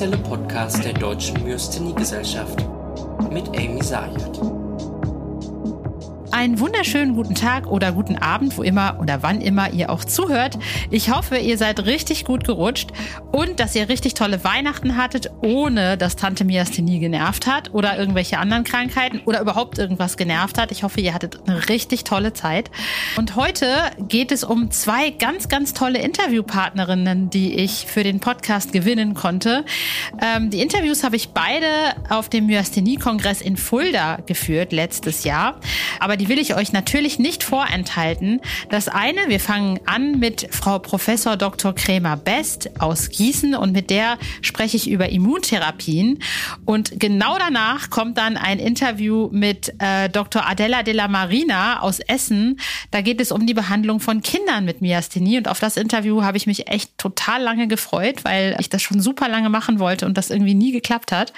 offizielle 0.00 0.22
Podcast 0.24 0.82
der 0.82 0.94
Deutschen 0.94 1.44
Myasthenie-Gesellschaft 1.44 2.64
mit 3.30 3.46
Amy 3.48 3.82
Sayed. 3.82 4.59
Einen 6.40 6.58
wunderschönen 6.58 7.16
guten 7.16 7.34
Tag 7.34 7.66
oder 7.66 7.92
guten 7.92 8.16
Abend, 8.16 8.56
wo 8.56 8.62
immer 8.62 8.96
oder 8.98 9.22
wann 9.22 9.42
immer 9.42 9.74
ihr 9.74 9.90
auch 9.90 10.06
zuhört. 10.06 10.58
Ich 10.90 11.10
hoffe, 11.10 11.36
ihr 11.36 11.58
seid 11.58 11.84
richtig 11.84 12.24
gut 12.24 12.44
gerutscht 12.44 12.92
und 13.30 13.60
dass 13.60 13.76
ihr 13.76 13.90
richtig 13.90 14.14
tolle 14.14 14.42
Weihnachten 14.42 14.96
hattet, 14.96 15.30
ohne 15.42 15.98
dass 15.98 16.16
Tante 16.16 16.44
Miasthenie 16.44 16.98
genervt 16.98 17.46
hat 17.46 17.74
oder 17.74 17.98
irgendwelche 17.98 18.38
anderen 18.38 18.64
Krankheiten 18.64 19.20
oder 19.26 19.42
überhaupt 19.42 19.76
irgendwas 19.76 20.16
genervt 20.16 20.56
hat. 20.56 20.72
Ich 20.72 20.82
hoffe, 20.82 21.02
ihr 21.02 21.12
hattet 21.12 21.46
eine 21.46 21.68
richtig 21.68 22.04
tolle 22.04 22.32
Zeit. 22.32 22.70
Und 23.18 23.36
heute 23.36 23.66
geht 24.08 24.32
es 24.32 24.42
um 24.42 24.70
zwei 24.70 25.10
ganz, 25.10 25.50
ganz 25.50 25.74
tolle 25.74 25.98
Interviewpartnerinnen, 25.98 27.28
die 27.28 27.56
ich 27.56 27.84
für 27.84 28.02
den 28.02 28.18
Podcast 28.18 28.72
gewinnen 28.72 29.12
konnte. 29.12 29.66
Ähm, 30.22 30.48
die 30.48 30.62
Interviews 30.62 31.04
habe 31.04 31.16
ich 31.16 31.34
beide 31.34 31.66
auf 32.08 32.30
dem 32.30 32.46
Myasthenie-Kongress 32.46 33.42
in 33.42 33.58
Fulda 33.58 34.20
geführt 34.24 34.72
letztes 34.72 35.24
Jahr. 35.24 35.60
Aber 35.98 36.16
die 36.16 36.29
will 36.30 36.38
ich 36.38 36.54
euch 36.54 36.72
natürlich 36.72 37.18
nicht 37.18 37.42
vorenthalten. 37.42 38.40
Das 38.70 38.88
eine, 38.88 39.28
wir 39.28 39.40
fangen 39.40 39.80
an 39.84 40.20
mit 40.20 40.46
Frau 40.52 40.78
Professor 40.78 41.36
Dr. 41.36 41.74
Krämer 41.74 42.16
Best 42.16 42.70
aus 42.80 43.10
Gießen 43.10 43.56
und 43.56 43.72
mit 43.72 43.90
der 43.90 44.16
spreche 44.40 44.76
ich 44.76 44.88
über 44.88 45.08
Immuntherapien. 45.08 46.20
Und 46.64 47.00
genau 47.00 47.36
danach 47.36 47.90
kommt 47.90 48.16
dann 48.16 48.36
ein 48.36 48.60
Interview 48.60 49.28
mit 49.32 49.74
äh, 49.80 50.08
Dr. 50.08 50.48
Adela 50.48 50.84
de 50.84 50.94
la 50.94 51.08
Marina 51.08 51.80
aus 51.80 51.98
Essen. 51.98 52.60
Da 52.92 53.00
geht 53.00 53.20
es 53.20 53.32
um 53.32 53.44
die 53.44 53.54
Behandlung 53.54 53.98
von 53.98 54.22
Kindern 54.22 54.64
mit 54.64 54.80
Myasthenie 54.82 55.38
und 55.38 55.48
auf 55.48 55.58
das 55.58 55.76
Interview 55.76 56.22
habe 56.22 56.36
ich 56.36 56.46
mich 56.46 56.68
echt 56.68 56.96
total 56.96 57.42
lange 57.42 57.66
gefreut, 57.66 58.24
weil 58.24 58.56
ich 58.60 58.70
das 58.70 58.82
schon 58.82 59.00
super 59.00 59.28
lange 59.28 59.48
machen 59.48 59.80
wollte 59.80 60.06
und 60.06 60.16
das 60.16 60.30
irgendwie 60.30 60.54
nie 60.54 60.70
geklappt 60.70 61.10
hat. 61.10 61.32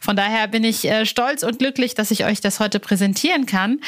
Von 0.00 0.16
daher 0.16 0.48
bin 0.48 0.64
ich 0.64 0.86
äh, 0.86 1.04
stolz 1.04 1.42
und 1.42 1.58
glücklich, 1.58 1.94
dass 1.94 2.10
ich 2.10 2.24
euch 2.24 2.40
das 2.40 2.60
heute 2.60 2.80
präsentieren 2.80 3.44
kann. 3.44 3.80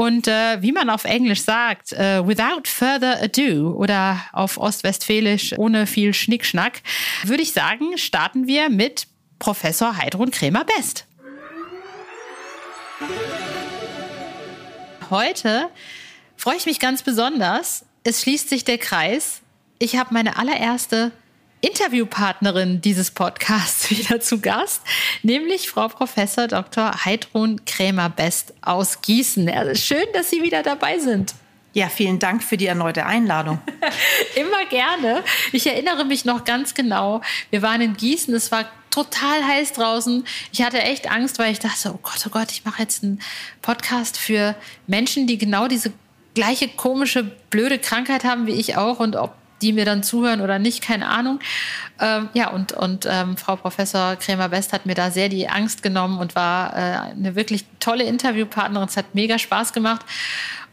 Und 0.00 0.28
äh, 0.28 0.62
wie 0.62 0.72
man 0.72 0.88
auf 0.88 1.04
Englisch 1.04 1.42
sagt, 1.42 1.92
äh, 1.92 2.26
without 2.26 2.62
further 2.64 3.22
ado 3.22 3.72
oder 3.72 4.18
auf 4.32 4.56
Ostwestfälisch 4.56 5.52
ohne 5.58 5.86
viel 5.86 6.14
Schnickschnack, 6.14 6.80
würde 7.24 7.42
ich 7.42 7.52
sagen, 7.52 7.98
starten 7.98 8.46
wir 8.46 8.70
mit 8.70 9.08
Professor 9.38 9.98
Heidrun 9.98 10.30
Krämer-Best. 10.30 11.04
Heute 15.10 15.68
freue 16.34 16.56
ich 16.56 16.64
mich 16.64 16.80
ganz 16.80 17.02
besonders. 17.02 17.84
Es 18.02 18.22
schließt 18.22 18.48
sich 18.48 18.64
der 18.64 18.78
Kreis. 18.78 19.42
Ich 19.78 19.98
habe 19.98 20.14
meine 20.14 20.38
allererste 20.38 21.12
Interviewpartnerin 21.60 22.80
dieses 22.80 23.10
Podcasts 23.10 23.90
wieder 23.90 24.20
zu 24.20 24.40
Gast, 24.40 24.82
nämlich 25.22 25.68
Frau 25.68 25.88
Professor 25.88 26.48
Dr. 26.48 27.04
Heidrun 27.04 27.64
Krämer-Best 27.64 28.54
aus 28.62 29.02
Gießen. 29.02 29.48
Also 29.50 29.74
schön, 29.74 30.06
dass 30.14 30.30
Sie 30.30 30.42
wieder 30.42 30.62
dabei 30.62 30.98
sind. 30.98 31.34
Ja, 31.72 31.88
vielen 31.88 32.18
Dank 32.18 32.42
für 32.42 32.56
die 32.56 32.66
erneute 32.66 33.06
Einladung. 33.06 33.60
Immer 34.34 34.64
gerne. 34.68 35.22
Ich 35.52 35.66
erinnere 35.66 36.04
mich 36.04 36.24
noch 36.24 36.44
ganz 36.44 36.74
genau. 36.74 37.20
Wir 37.50 37.62
waren 37.62 37.80
in 37.80 37.96
Gießen, 37.96 38.34
es 38.34 38.50
war 38.50 38.64
total 38.90 39.46
heiß 39.46 39.74
draußen. 39.74 40.24
Ich 40.52 40.62
hatte 40.62 40.82
echt 40.82 41.08
Angst, 41.08 41.38
weil 41.38 41.52
ich 41.52 41.60
dachte, 41.60 41.92
oh 41.94 42.00
Gott, 42.02 42.24
oh 42.26 42.30
Gott, 42.30 42.50
ich 42.50 42.64
mache 42.64 42.82
jetzt 42.82 43.04
einen 43.04 43.20
Podcast 43.62 44.18
für 44.18 44.56
Menschen, 44.88 45.28
die 45.28 45.38
genau 45.38 45.68
diese 45.68 45.92
gleiche 46.34 46.68
komische, 46.68 47.24
blöde 47.50 47.78
Krankheit 47.78 48.24
haben 48.24 48.46
wie 48.46 48.52
ich 48.52 48.76
auch 48.76 48.98
und 48.98 49.14
ob 49.14 49.34
die 49.62 49.72
mir 49.72 49.84
dann 49.84 50.02
zuhören 50.02 50.40
oder 50.40 50.58
nicht, 50.58 50.82
keine 50.82 51.08
Ahnung. 51.08 51.40
Ähm, 52.00 52.28
ja, 52.34 52.50
und, 52.50 52.72
und 52.72 53.06
ähm, 53.10 53.36
Frau 53.36 53.56
Professor 53.56 54.16
Krämer-West 54.16 54.72
hat 54.72 54.86
mir 54.86 54.94
da 54.94 55.10
sehr 55.10 55.28
die 55.28 55.48
Angst 55.48 55.82
genommen 55.82 56.18
und 56.18 56.34
war 56.34 56.72
äh, 56.72 57.10
eine 57.12 57.34
wirklich 57.34 57.64
tolle 57.78 58.04
Interviewpartnerin. 58.04 58.88
Es 58.88 58.96
hat 58.96 59.14
mega 59.14 59.38
Spaß 59.38 59.72
gemacht. 59.72 60.04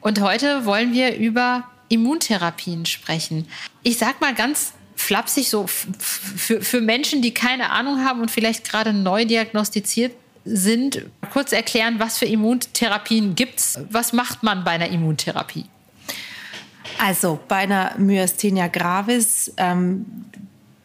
Und 0.02 0.22
heute 0.22 0.66
wollen 0.66 0.94
wir 0.94 1.16
über 1.16 1.66
Immuntherapien 1.90 2.86
sprechen. 2.86 3.48
Ich 3.84 3.98
sag 3.98 4.22
mal 4.22 4.34
ganz 4.34 4.74
flapsig 4.96 5.50
so 5.50 5.68
für, 5.68 6.62
für 6.62 6.82
Menschen, 6.82 7.22
die 7.22 7.34
keine 7.34 7.70
Ahnung 7.72 8.04
haben 8.04 8.22
und 8.22 8.32
vielleicht 8.32 8.70
gerade 8.70 8.94
neu 8.94 9.26
diagnostiziert 9.26 10.14
sind, 10.44 11.06
kurz 11.32 11.52
erklären, 11.52 12.00
was 12.00 12.18
für 12.18 12.26
Immuntherapien 12.26 13.36
gibt's. 13.36 13.80
Was 13.90 14.14
macht 14.14 14.44
man 14.44 14.64
bei 14.64 14.72
einer 14.72 14.90
Immuntherapie? 14.90 15.66
Also 17.00 17.40
bei 17.48 17.58
einer 17.58 17.94
Myasthenia 17.98 18.68
gravis 18.68 19.54
ähm, 19.58 20.06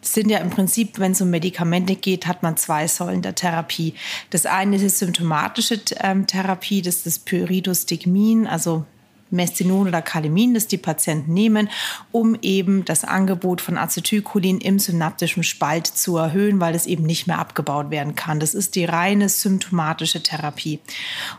sind 0.02 0.30
ja 0.30 0.38
im 0.38 0.50
Prinzip, 0.50 0.98
wenn 0.98 1.12
es 1.12 1.20
um 1.20 1.30
Medikamente 1.30 1.94
geht, 1.94 2.26
hat 2.26 2.42
man 2.42 2.56
zwei 2.56 2.86
Säulen 2.86 3.22
der 3.22 3.34
Therapie. 3.34 3.94
Das 4.30 4.46
eine 4.46 4.76
ist 4.76 4.82
die 4.82 4.88
symptomatische 4.88 5.80
ähm, 6.00 6.26
Therapie, 6.26 6.82
das 6.82 6.96
ist 6.96 7.06
das 7.06 7.18
Pyridostigmin, 7.20 8.46
also 8.46 8.84
Mestinon 9.32 9.88
oder 9.88 10.02
Kalimin, 10.02 10.54
das 10.54 10.66
die 10.66 10.78
Patienten 10.78 11.32
nehmen, 11.32 11.68
um 12.12 12.36
eben 12.42 12.84
das 12.84 13.04
Angebot 13.04 13.60
von 13.60 13.78
Acetylcholin 13.78 14.58
im 14.58 14.78
synaptischen 14.78 15.42
Spalt 15.42 15.86
zu 15.86 16.16
erhöhen, 16.16 16.60
weil 16.60 16.74
es 16.74 16.86
eben 16.86 17.04
nicht 17.04 17.26
mehr 17.26 17.38
abgebaut 17.38 17.90
werden 17.90 18.14
kann. 18.14 18.40
Das 18.40 18.54
ist 18.54 18.74
die 18.74 18.84
reine 18.84 19.28
symptomatische 19.28 20.22
Therapie. 20.22 20.80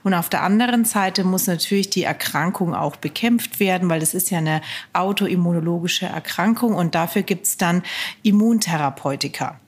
Und 0.04 0.14
auf 0.14 0.30
der 0.30 0.44
anderen 0.44 0.86
Seite 0.86 1.24
muss 1.24 1.48
natürlich 1.48 1.90
die 1.90 2.04
Erkrankung 2.04 2.74
auch 2.76 2.96
bekämpft 2.96 3.60
werden, 3.60 3.90
weil 3.90 4.02
es 4.02 4.14
ist 4.14 4.32
ja 4.32 4.40
eine 4.40 4.62
autoimmunologische 4.94 6.06
Erkrankung 6.06 6.76
und 6.76 6.96
dafür 6.96 7.22
gibt 7.22 7.46
es 7.46 7.58
dann 7.58 7.84
Immuntherapeutika. 8.24 9.60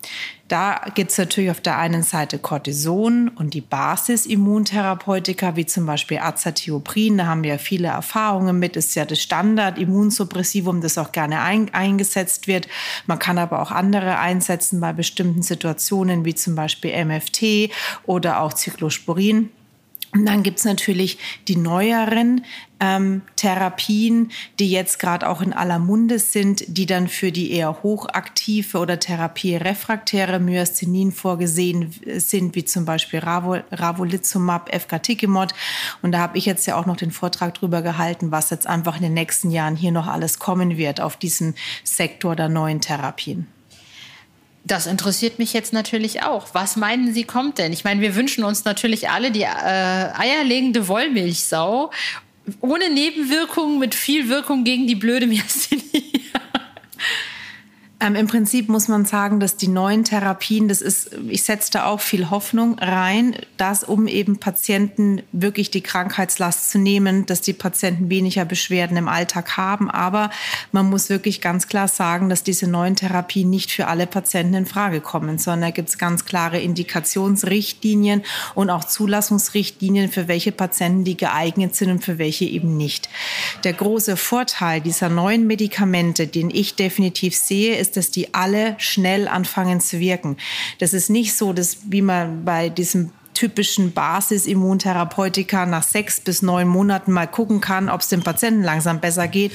Da 0.48 0.80
gibt 0.94 1.10
es 1.10 1.18
natürlich 1.18 1.50
auf 1.50 1.62
der 1.62 1.80
einen 1.80 2.04
Seite 2.04 2.38
Cortison 2.38 3.30
und 3.30 3.56
die 3.56 3.62
Basis-Immuntherapeutika, 3.62 5.56
wie 5.56 5.66
zum 5.66 5.88
Beispiel 5.88 6.20
Azathioprin. 6.20 7.18
Da 7.18 7.26
haben 7.26 7.42
wir 7.42 7.54
ja 7.54 7.58
viele 7.58 7.88
Erfahrungen 7.88 8.60
mit. 8.60 8.76
Ist 8.76 8.94
ja 8.94 9.06
das 9.06 9.24
Standard-Immunsuppressivum, 9.24 10.82
das 10.82 11.00
auch 11.00 11.12
gerne 11.12 11.42
ein, 11.42 11.74
eingesetzt 11.74 12.46
wird. 12.48 12.68
Man 13.08 13.18
kann 13.18 13.40
aber 13.40 13.60
auch 13.60 13.72
andere 13.72 14.20
einsetzen 14.20 14.80
bei 14.82 14.94
bestimmten 14.94 15.42
Situationen, 15.42 16.26
wie 16.26 16.36
zum 16.36 16.54
Beispiel 16.54 17.06
MFT 17.06 17.72
oder 18.06 18.42
auch 18.42 18.54
Cyclosporin. 18.56 19.50
Und 20.16 20.26
dann 20.26 20.44
gibt's 20.44 20.64
natürlich 20.64 21.18
die 21.50 21.58
neueren 21.58 22.46
ähm, 22.80 23.22
Therapien, 23.36 24.32
die 24.60 24.72
jetzt 24.72 24.98
gerade 24.98 25.28
auch 25.28 25.42
in 25.42 25.52
aller 25.52 25.78
Munde 25.78 26.20
sind, 26.20 26.64
die 26.68 26.86
dann 26.86 27.10
für 27.10 27.34
die 27.34 27.52
eher 27.52 27.84
hochaktive 27.84 28.78
oder 28.78 28.98
therapierefraktäre 28.98 30.40
Myasthenin 30.40 31.12
vorgesehen 31.12 31.94
sind, 32.16 32.56
wie 32.56 32.64
zum 32.64 32.86
Beispiel 32.86 33.20
Ravolizumab, 33.20 34.74
Efgartigimod. 34.74 35.54
Und 36.02 36.14
da 36.14 36.20
habe 36.20 36.38
ich 36.38 36.46
jetzt 36.46 36.66
ja 36.66 36.78
auch 36.78 36.86
noch 36.86 36.98
den 36.98 37.12
Vortrag 37.12 37.54
drüber 37.54 37.82
gehalten, 37.82 38.32
was 38.32 38.52
jetzt 38.52 38.68
einfach 38.68 38.96
in 38.96 39.04
den 39.04 39.14
nächsten 39.14 39.52
Jahren 39.52 39.76
hier 39.76 39.92
noch 39.92 40.08
alles 40.08 40.40
kommen 40.40 40.78
wird 40.78 41.02
auf 41.02 41.18
diesem 41.18 41.56
Sektor 41.84 42.38
der 42.38 42.48
neuen 42.48 42.80
Therapien. 42.80 43.48
Das 44.68 44.88
interessiert 44.88 45.38
mich 45.38 45.54
jetzt 45.54 45.74
natürlich 45.74 46.24
auch. 46.24 46.48
Was 46.54 46.76
meinen 46.76 47.14
Sie 47.14 47.24
kommt 47.24 47.60
denn? 47.60 47.72
Ich 47.72 47.84
meine, 47.84 48.02
wir 48.02 48.16
wünschen 48.16 48.44
uns 48.44 48.66
natürlich 48.66 49.10
alle 49.10 49.30
die 49.30 49.44
äh, 49.44 49.48
eierlegende 49.48 50.88
Wollmilchsau 50.88 51.92
ohne 52.62 52.90
Nebenwirkungen 52.90 53.80
mit 53.80 53.94
viel 53.96 54.28
Wirkung 54.28 54.64
gegen 54.64 54.88
die 54.88 54.96
blöde 54.96 55.28
Myasthenie. 55.28 55.84
Ähm, 58.02 58.16
Im 58.16 58.28
Prinzip 58.28 58.68
muss 58.68 58.90
man 58.90 59.06
sagen, 59.06 59.40
dass 59.40 59.56
die 59.56 59.70
neuen 59.70 60.04
Therapien, 60.04 60.68
das 60.68 60.82
ist, 60.82 61.12
ich 61.30 61.44
setze 61.44 61.72
da 61.72 61.86
auch 61.86 62.02
viel 62.02 62.30
Hoffnung 62.30 62.78
rein, 62.78 63.38
dass 63.56 63.86
um 63.86 64.08
eben 64.08 64.38
Patienten 64.38 65.22
wirklich 65.32 65.72
die 65.72 65.80
Krankheitslast 65.80 66.72
zu 66.72 66.78
nehmen, 66.78 67.26
dass 67.26 67.40
die 67.40 67.54
Patienten 67.54 68.10
weniger 68.10 68.44
Beschwerden 68.44 68.98
im 68.98 69.08
Alltag 69.08 69.56
haben. 69.56 69.90
Aber 69.90 70.30
man 70.74 70.90
muss 70.90 71.10
wirklich 71.10 71.40
ganz 71.40 71.70
klar 71.70 71.88
sagen, 71.88 72.28
dass 72.28 72.44
diese 72.44 72.68
neuen 72.68 72.98
Therapien 72.98 73.50
nicht 73.50 73.72
für 73.72 73.88
alle 73.88 74.08
Patienten 74.08 74.56
in 74.56 74.66
Frage 74.66 75.00
kommen, 75.00 75.38
sondern 75.38 75.62
da 75.62 75.70
gibt 75.70 75.88
es 75.88 75.98
ganz 75.98 76.26
klare 76.26 76.60
Indikationsrichtlinien 76.60 78.24
und 78.56 78.70
auch 78.70 78.84
Zulassungsrichtlinien 78.84 80.12
für 80.12 80.28
welche 80.28 80.52
Patienten 80.52 81.06
die 81.06 81.16
geeignet 81.16 81.76
sind 81.76 81.92
und 81.92 82.04
für 82.04 82.18
welche 82.18 82.44
eben 82.44 82.76
nicht. 82.76 83.08
Der 83.64 83.74
große 83.74 84.18
Vorteil 84.18 84.82
dieser 84.82 85.08
neuen 85.08 85.48
Medikamente, 85.48 86.28
den 86.28 86.50
ich 86.50 86.76
definitiv 86.76 87.38
sehe, 87.38 87.85
dass 87.92 88.12
die 88.12 88.34
alle 88.34 88.76
schnell 88.78 89.28
anfangen 89.28 89.80
zu 89.80 90.00
wirken. 90.00 90.38
Das 90.80 90.94
ist 90.94 91.10
nicht 91.10 91.36
so, 91.36 91.54
dass 91.54 91.78
wie 91.90 92.02
man 92.02 92.46
bei 92.46 92.70
diesem 92.70 93.12
typischen 93.36 93.92
Basis-Immuntherapeutika 93.92 95.66
nach 95.68 95.84
sechs 95.84 96.20
bis 96.20 96.42
neun 96.42 96.68
Monaten 96.68 97.12
mal 97.12 97.28
gucken 97.28 97.62
kann, 97.62 97.90
ob 97.90 98.02
es 98.02 98.10
dem 98.10 98.24
Patienten 98.24 98.64
langsam 98.64 99.00
besser 99.00 99.28
geht, 99.28 99.52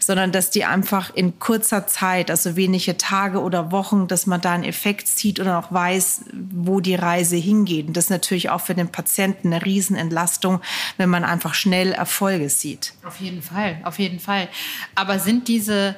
sondern 0.00 0.32
dass 0.32 0.50
die 0.50 0.64
einfach 0.64 1.14
in 1.14 1.38
kurzer 1.38 1.86
Zeit, 1.86 2.30
also 2.30 2.56
wenige 2.56 2.96
Tage 2.96 3.40
oder 3.40 3.70
Wochen, 3.70 4.08
dass 4.08 4.26
man 4.26 4.40
da 4.40 4.52
einen 4.52 4.64
Effekt 4.64 5.06
sieht 5.06 5.38
und 5.38 5.48
auch 5.48 5.70
weiß, 5.70 6.22
wo 6.32 6.80
die 6.80 6.96
Reise 6.96 7.36
hingeht. 7.36 7.86
Und 7.86 7.96
das 7.96 8.04
ist 8.04 8.10
natürlich 8.10 8.50
auch 8.50 8.62
für 8.62 8.74
den 8.74 8.88
Patienten 8.88 9.52
eine 9.52 9.64
Riesenentlastung, 9.64 10.60
wenn 10.96 11.10
man 11.10 11.24
einfach 11.24 11.54
schnell 11.54 11.92
Erfolge 11.92 12.48
sieht. 12.48 12.94
Auf 13.04 13.20
jeden 13.20 13.42
Fall, 13.42 13.80
auf 13.84 13.98
jeden 13.98 14.18
Fall. 14.18 14.48
Aber 14.94 15.18
sind 15.18 15.48
diese 15.48 15.96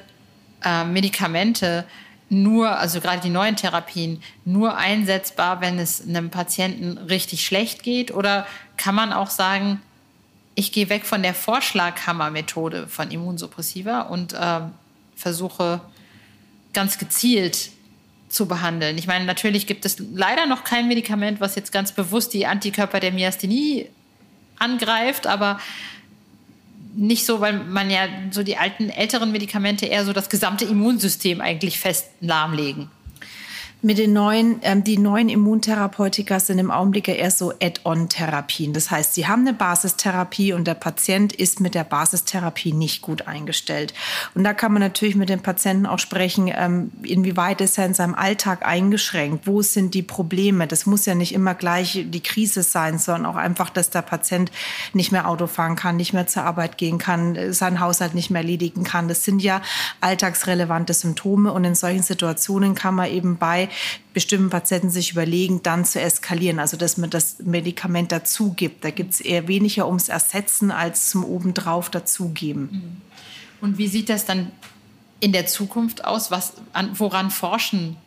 äh, 0.63 0.83
Medikamente 0.85 1.85
nur, 2.29 2.77
also 2.77 3.01
gerade 3.01 3.21
die 3.21 3.29
neuen 3.29 3.57
Therapien, 3.57 4.23
nur 4.45 4.77
einsetzbar, 4.77 5.59
wenn 5.59 5.79
es 5.79 6.01
einem 6.07 6.29
Patienten 6.29 6.97
richtig 6.97 7.45
schlecht 7.45 7.83
geht? 7.83 8.13
Oder 8.13 8.47
kann 8.77 8.95
man 8.95 9.11
auch 9.11 9.29
sagen, 9.29 9.81
ich 10.55 10.71
gehe 10.71 10.89
weg 10.89 11.05
von 11.05 11.23
der 11.23 11.33
Vorschlaghammer-Methode 11.33 12.87
von 12.87 13.11
Immunsuppressiva 13.11 14.01
und 14.01 14.33
äh, 14.33 14.61
versuche 15.15 15.81
ganz 16.73 16.97
gezielt 16.97 17.71
zu 18.29 18.47
behandeln. 18.47 18.97
Ich 18.97 19.07
meine, 19.07 19.25
natürlich 19.25 19.67
gibt 19.67 19.85
es 19.85 19.97
leider 20.13 20.45
noch 20.45 20.63
kein 20.63 20.87
Medikament, 20.87 21.41
was 21.41 21.55
jetzt 21.55 21.71
ganz 21.71 21.91
bewusst 21.91 22.33
die 22.33 22.45
Antikörper 22.45 22.99
der 23.01 23.11
Myasthenie 23.11 23.87
angreift, 24.57 25.27
aber 25.27 25.59
nicht 26.93 27.25
so, 27.25 27.41
weil 27.41 27.53
man 27.53 27.89
ja 27.89 28.07
so 28.31 28.43
die 28.43 28.57
alten, 28.57 28.89
älteren 28.89 29.31
Medikamente 29.31 29.85
eher 29.85 30.05
so 30.05 30.13
das 30.13 30.29
gesamte 30.29 30.65
Immunsystem 30.65 31.41
eigentlich 31.41 31.79
fest 31.79 32.07
lahmlegen. 32.19 32.89
Mit 33.83 33.97
den 33.97 34.13
neuen, 34.13 34.59
ähm, 34.61 34.83
die 34.83 34.99
neuen 34.99 35.27
Immuntherapeutika 35.27 36.39
sind 36.39 36.59
im 36.59 36.69
Augenblick 36.69 37.07
ja 37.07 37.15
eher 37.15 37.31
so 37.31 37.51
Add-on-Therapien. 37.59 38.73
Das 38.73 38.91
heißt, 38.91 39.15
sie 39.15 39.27
haben 39.27 39.41
eine 39.41 39.53
Basistherapie 39.53 40.53
und 40.53 40.67
der 40.67 40.75
Patient 40.75 41.33
ist 41.33 41.59
mit 41.59 41.73
der 41.73 41.83
Basistherapie 41.83 42.73
nicht 42.73 43.01
gut 43.01 43.27
eingestellt. 43.27 43.95
Und 44.35 44.43
da 44.43 44.53
kann 44.53 44.71
man 44.71 44.83
natürlich 44.83 45.15
mit 45.15 45.29
dem 45.29 45.39
Patienten 45.39 45.87
auch 45.87 45.97
sprechen, 45.97 46.51
ähm, 46.55 46.91
inwieweit 47.01 47.59
ist 47.59 47.79
er 47.79 47.87
in 47.87 47.95
seinem 47.95 48.13
Alltag 48.13 48.63
eingeschränkt? 48.63 49.47
Wo 49.47 49.63
sind 49.63 49.95
die 49.95 50.03
Probleme? 50.03 50.67
Das 50.67 50.85
muss 50.85 51.07
ja 51.07 51.15
nicht 51.15 51.33
immer 51.33 51.55
gleich 51.55 52.05
die 52.07 52.21
Krise 52.21 52.61
sein, 52.61 52.99
sondern 52.99 53.25
auch 53.25 53.35
einfach, 53.35 53.71
dass 53.71 53.89
der 53.89 54.03
Patient 54.03 54.51
nicht 54.93 55.11
mehr 55.11 55.27
Auto 55.27 55.47
fahren 55.47 55.75
kann, 55.75 55.97
nicht 55.97 56.13
mehr 56.13 56.27
zur 56.27 56.43
Arbeit 56.43 56.77
gehen 56.77 56.99
kann, 56.99 57.51
seinen 57.51 57.79
Haushalt 57.79 58.13
nicht 58.13 58.29
mehr 58.29 58.43
erledigen 58.43 58.83
kann. 58.83 59.07
Das 59.07 59.25
sind 59.25 59.41
ja 59.41 59.59
alltagsrelevante 60.01 60.93
Symptome 60.93 61.51
und 61.51 61.63
in 61.63 61.73
solchen 61.73 62.03
Situationen 62.03 62.75
kann 62.75 62.93
man 62.93 63.09
eben 63.09 63.37
bei 63.37 63.69
bestimmten 64.13 64.49
Patienten 64.49 64.89
sich 64.89 65.11
überlegen, 65.11 65.63
dann 65.63 65.85
zu 65.85 65.99
eskalieren. 65.99 66.59
Also 66.59 66.77
dass 66.77 66.97
man 66.97 67.09
das 67.09 67.39
Medikament 67.39 68.11
dazu 68.11 68.53
gibt. 68.53 68.83
Da 68.83 68.91
gibt 68.91 69.13
es 69.13 69.21
eher 69.21 69.47
weniger 69.47 69.87
ums 69.87 70.09
Ersetzen 70.09 70.71
als 70.71 71.09
zum 71.09 71.23
obendrauf 71.23 71.89
dazugeben. 71.89 72.69
Mhm. 72.71 73.01
Und 73.61 73.77
wie 73.77 73.87
sieht 73.87 74.09
das 74.09 74.25
dann 74.25 74.51
in 75.19 75.31
der 75.31 75.45
Zukunft 75.45 76.03
aus? 76.05 76.31
Was, 76.31 76.53
an, 76.73 76.91
woran 76.99 77.31
forschen 77.31 77.97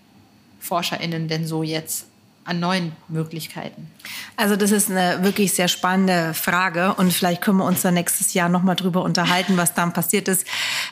ForscherInnen 0.60 1.28
denn 1.28 1.46
so 1.46 1.62
jetzt? 1.62 2.06
An 2.44 2.60
neuen 2.60 2.92
Möglichkeiten? 3.08 3.90
Also 4.36 4.56
das 4.56 4.70
ist 4.70 4.90
eine 4.90 5.22
wirklich 5.22 5.52
sehr 5.52 5.68
spannende 5.68 6.34
Frage 6.34 6.94
und 6.94 7.12
vielleicht 7.12 7.40
können 7.40 7.58
wir 7.58 7.64
uns 7.64 7.82
dann 7.82 7.94
nächstes 7.94 8.34
Jahr 8.34 8.48
noch 8.48 8.62
mal 8.62 8.74
drüber 8.74 9.02
unterhalten, 9.02 9.56
was 9.56 9.74
dann 9.74 9.92
passiert 9.92 10.28
ist. 10.28 10.46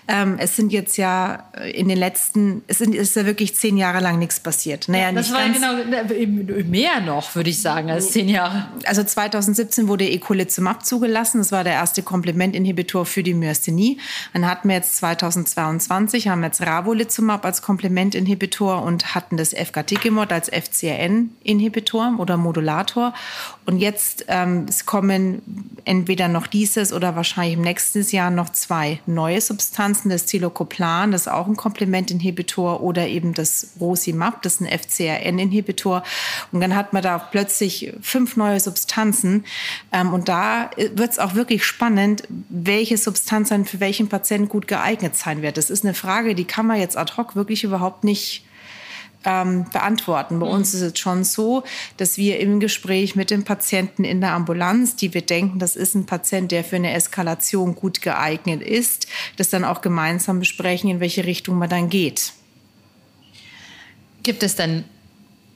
Ähm, 0.09 0.37
es 0.39 0.57
sind 0.57 0.73
jetzt 0.73 0.97
ja 0.97 1.51
in 1.73 1.89
den 1.89 1.99
letzten, 1.99 2.63
es 2.69 2.79
sind, 2.79 2.95
ist 2.95 3.17
ja 3.17 3.27
wirklich 3.27 3.55
zehn 3.55 3.77
Jahre 3.77 4.01
lang 4.01 4.19
nichts 4.19 4.41
passiert. 4.41 4.89
Naja, 4.89 5.07
ja, 5.07 5.13
das 5.13 5.31
nicht 5.31 5.61
war 5.63 5.77
genau 5.77 6.65
mehr 6.65 7.01
noch, 7.01 7.35
würde 7.35 7.51
ich 7.51 7.61
sagen, 7.61 7.91
als 7.91 8.13
zehn 8.13 8.29
Jahre. 8.29 8.69
Also 8.85 9.03
2017 9.03 9.89
wurde 9.89 10.09
Ecolizumab 10.09 10.85
zugelassen. 10.87 11.39
Das 11.39 11.53
war 11.53 11.65
der 11.65 11.75
erste 11.75 12.03
Komplementinhibitor 12.03 13.05
für 13.07 13.23
die 13.23 13.35
Myasthenie. 13.35 13.99
Dann 14.33 14.47
hatten 14.47 14.69
wir 14.69 14.77
jetzt 14.77 14.97
2022 14.97 16.29
haben 16.29 16.41
wir 16.41 16.47
jetzt 16.47 16.63
Ravolizumab 16.63 17.45
als 17.45 17.63
Komplementinhibitor 17.63 18.83
und 18.83 19.15
hatten 19.15 19.37
das 19.37 19.53
Efgartigimod 19.53 20.33
als 20.33 20.49
FCRN 20.49 21.31
Inhibitor 21.45 22.15
oder 22.19 22.37
Modulator. 22.37 23.15
Und 23.67 23.79
jetzt 23.79 24.25
ähm, 24.29 24.67
es 24.69 24.87
kommen 24.87 25.43
entweder 25.85 26.29
noch 26.29 26.47
dieses 26.47 26.93
oder 26.93 27.17
wahrscheinlich 27.17 27.55
im 27.55 27.63
nächsten 27.63 28.03
Jahr 28.03 28.31
noch 28.31 28.51
zwei 28.51 29.01
neue 29.07 29.41
Substanzen, 29.41 30.09
das 30.09 30.27
Zilocoplan, 30.27 31.13
das 31.13 31.23
ist 31.23 31.29
auch 31.29 31.47
ein 31.47 31.57
Komplementinhibitor, 31.57 32.83
oder 32.83 33.07
eben 33.07 33.35
das 33.35 33.73
Rosimab, 33.81 34.43
das 34.43 34.55
ist 34.55 34.61
ein 34.63 34.79
FcRn-Inhibitor. 34.79 36.03
Und 36.51 36.61
dann 36.61 36.75
hat 36.75 36.93
man 36.93 37.03
da 37.03 37.19
plötzlich 37.19 37.93
fünf 38.01 38.37
neue 38.37 38.61
Substanzen. 38.61 39.45
Ähm, 39.93 40.13
und 40.13 40.29
da 40.29 40.71
wird 40.95 41.13
es 41.13 41.19
auch 41.19 41.35
wirklich 41.35 41.65
spannend, 41.65 42.25
welche 42.49 42.97
Substanz 42.97 43.51
dann 43.51 43.65
für 43.65 43.81
welchen 43.81 44.09
Patienten 44.09 44.49
gut 44.49 44.69
geeignet 44.69 45.17
sein 45.17 45.43
wird. 45.43 45.57
Das 45.57 45.71
ist 45.71 45.85
eine 45.85 45.95
Frage, 45.95 46.35
die 46.35 46.45
kann 46.45 46.67
man 46.67 46.79
jetzt 46.79 46.97
ad 46.97 47.13
hoc 47.17 47.37
wirklich 47.37 47.65
überhaupt 47.65 48.05
nicht 48.05 48.45
ähm, 49.25 49.67
beantworten. 49.73 50.39
Bei 50.39 50.47
mhm. 50.47 50.53
uns 50.53 50.75
ist 50.75 50.81
es 50.83 50.99
schon 50.99 51.25
so, 51.25 51.63
dass 51.97 52.17
wir 52.17 52.41
im 52.41 52.61
Gespräch 52.61 53.15
mit 53.17 53.31
dem 53.31 53.45
Patienten 53.45 54.05
in 54.05 54.21
der 54.21 54.33
Ambulanz, 54.33 54.97
die 54.97 55.15
wir 55.15 55.23
denken, 55.23 55.59
das 55.59 55.77
ist 55.77 55.95
ein 55.95 56.07
Patient, 56.07 56.51
der 56.51 56.65
für 56.65 56.77
eine 56.77 56.93
Eskalation 56.93 57.75
gut 57.75 58.03
geeignet 58.03 58.63
ist, 58.63 59.07
das 59.37 59.51
dann 59.51 59.65
auch 59.65 59.81
gemeinsam 59.81 60.39
besprechen, 60.39 60.91
in 60.91 61.01
welche 61.01 61.25
Richtung 61.25 61.59
man 61.59 61.69
dann 61.69 61.89
geht. 61.89 62.33
Gibt 64.23 64.43
es 64.43 64.57
denn 64.57 64.85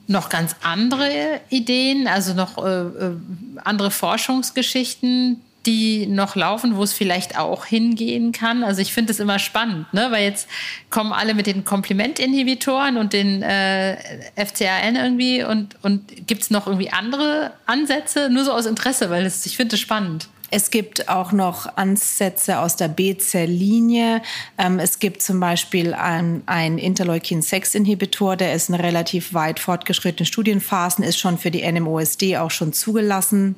noch 0.07 0.29
ganz 0.29 0.55
andere 0.61 1.41
Ideen, 1.49 2.07
also 2.07 2.33
noch 2.33 2.57
äh, 2.63 2.81
äh 2.81 3.17
andere 3.63 3.91
Forschungsgeschichten, 3.91 5.41
die 5.67 6.07
noch 6.07 6.35
laufen, 6.35 6.77
wo 6.77 6.83
es 6.83 6.93
vielleicht 6.93 7.37
auch 7.37 7.65
hingehen 7.65 8.31
kann. 8.31 8.63
Also 8.63 8.81
ich 8.81 8.93
finde 8.93 9.11
es 9.11 9.19
immer 9.19 9.37
spannend, 9.37 9.93
ne? 9.93 10.07
weil 10.09 10.23
jetzt 10.23 10.47
kommen 10.89 11.11
alle 11.11 11.33
mit 11.33 11.45
den 11.45 11.65
Komplementinhibitoren 11.65 12.97
und 12.97 13.13
den 13.13 13.43
äh, 13.43 13.97
FCRN 14.35 14.95
irgendwie 14.95 15.43
und, 15.43 15.75
und 15.83 16.25
gibt 16.25 16.43
es 16.43 16.49
noch 16.49 16.65
irgendwie 16.65 16.89
andere 16.89 17.51
Ansätze, 17.65 18.29
nur 18.29 18.45
so 18.45 18.53
aus 18.53 18.65
Interesse, 18.65 19.09
weil 19.09 19.25
es, 19.25 19.45
ich 19.45 19.57
finde 19.57 19.75
es 19.75 19.81
spannend. 19.81 20.29
Es 20.49 20.71
gibt 20.71 21.09
auch 21.09 21.33
noch 21.33 21.75
Ansätze 21.75 22.59
aus 22.59 22.77
der 22.77 22.87
B-Zell-Linie. 22.87 24.21
Ähm, 24.57 24.79
es 24.79 24.99
gibt 24.99 25.21
zum 25.21 25.41
Beispiel 25.41 25.93
ein, 25.93 26.41
ein 26.45 26.77
Interleukin-6-Inhibitor, 26.77 28.37
der 28.37 28.53
ist 28.53 28.69
in 28.69 28.75
relativ 28.75 29.33
weit 29.33 29.59
fortgeschrittenen 29.59 30.25
Studienphasen, 30.25 31.03
ist 31.03 31.17
schon 31.17 31.37
für 31.37 31.51
die 31.51 31.69
NMOSD 31.69 32.37
auch 32.37 32.51
schon 32.51 32.71
zugelassen, 32.71 33.57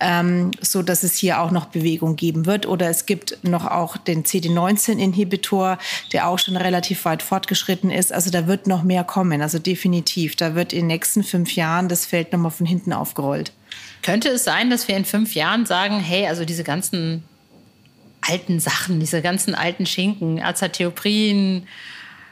ähm, 0.00 0.52
so 0.62 0.82
dass 0.82 1.02
es 1.02 1.18
hier 1.18 1.40
auch 1.42 1.50
noch 1.50 1.66
Bewegung 1.66 2.16
geben 2.16 2.46
wird. 2.46 2.64
Oder 2.64 2.88
es 2.88 3.04
gibt 3.04 3.38
noch 3.42 3.66
auch 3.66 3.98
den 3.98 4.24
CD19-Inhibitor, 4.24 5.76
der 6.12 6.28
auch 6.28 6.38
schon 6.38 6.56
relativ 6.56 7.04
weit 7.04 7.22
fortgeschritten 7.22 7.90
ist. 7.90 8.10
Also 8.10 8.30
da 8.30 8.46
wird 8.46 8.66
noch 8.66 8.84
mehr 8.84 9.04
kommen. 9.04 9.42
Also 9.42 9.58
definitiv, 9.58 10.36
da 10.36 10.54
wird 10.54 10.72
in 10.72 10.80
den 10.80 10.86
nächsten 10.86 11.24
fünf 11.24 11.54
Jahren 11.56 11.88
das 11.88 12.06
Feld 12.06 12.32
nochmal 12.32 12.52
von 12.52 12.64
hinten 12.64 12.94
aufgerollt. 12.94 13.52
Könnte 14.02 14.28
es 14.30 14.44
sein, 14.44 14.68
dass 14.70 14.88
wir 14.88 14.96
in 14.96 15.04
fünf 15.04 15.34
Jahren 15.34 15.64
sagen, 15.64 16.00
hey, 16.00 16.26
also 16.26 16.44
diese 16.44 16.64
ganzen 16.64 17.22
alten 18.20 18.60
Sachen, 18.60 19.00
diese 19.00 19.22
ganzen 19.22 19.54
alten 19.54 19.86
Schinken, 19.86 20.42
Azatheoprin, 20.42 21.66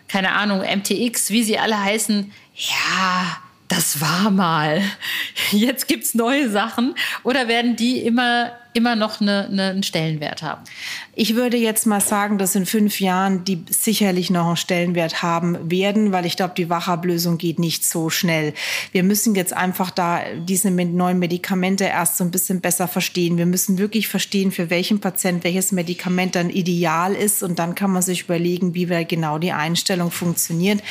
keine 0.09 0.33
Ahnung, 0.33 0.61
MTX, 0.61 1.31
wie 1.31 1.43
sie 1.43 1.59
alle 1.59 1.81
heißen, 1.81 2.33
ja, 2.55 3.39
das 3.69 4.01
war 4.01 4.31
mal. 4.31 4.83
Jetzt 5.53 5.87
gibt 5.87 6.05
es 6.05 6.15
neue 6.15 6.51
Sachen. 6.51 6.95
Oder 7.23 7.47
werden 7.47 7.77
die 7.77 8.01
immer 8.01 8.53
immer 8.73 8.97
noch 8.97 9.21
eine, 9.21 9.47
eine, 9.47 9.71
einen 9.71 9.83
Stellenwert 9.83 10.43
haben? 10.43 10.63
Ich 11.15 11.35
würde 11.35 11.57
jetzt 11.57 11.87
mal 11.87 12.01
sagen, 12.01 12.39
dass 12.39 12.55
in 12.55 12.67
fünf 12.67 13.01
Jahren 13.01 13.45
die 13.45 13.65
sicherlich 13.69 14.31
noch 14.31 14.47
einen 14.47 14.57
Stellenwert 14.57 15.23
haben 15.23 15.71
werden, 15.71 16.13
weil 16.13 16.25
ich 16.27 16.37
glaube, 16.37 16.55
die 16.57 16.71
Wachablösung 16.71 17.37
geht 17.37 17.59
nicht 17.59 17.85
so 17.85 18.11
schnell. 18.11 18.55
Wir 18.93 19.03
müssen 19.03 19.35
jetzt 19.35 19.53
einfach 19.53 19.91
da 19.91 20.21
diese 20.37 20.71
neuen 20.71 21.19
Medikamente 21.19 21.85
erst 21.85 22.17
so 22.17 22.25
ein 22.25 22.31
bisschen 22.31 22.61
besser 22.61 22.89
verstehen. 22.89 23.39
Wir 23.39 23.47
müssen 23.47 23.79
wirklich 23.79 24.09
verstehen, 24.09 24.53
für 24.53 24.71
welchen 24.71 25.01
Patient 25.01 25.45
welches 25.45 25.73
Medikament 25.73 26.37
dann 26.37 26.49
ideal 26.49 27.15
ist 27.15 27.43
und 27.43 27.59
dann 27.59 27.75
kann 27.75 27.91
man 27.91 28.03
sich 28.03 28.23
überlegen, 28.23 28.75
wie 28.75 28.87
genau 29.05 29.39
die 29.39 29.53
Einstellung 29.53 30.11
funktioniert. 30.11 30.83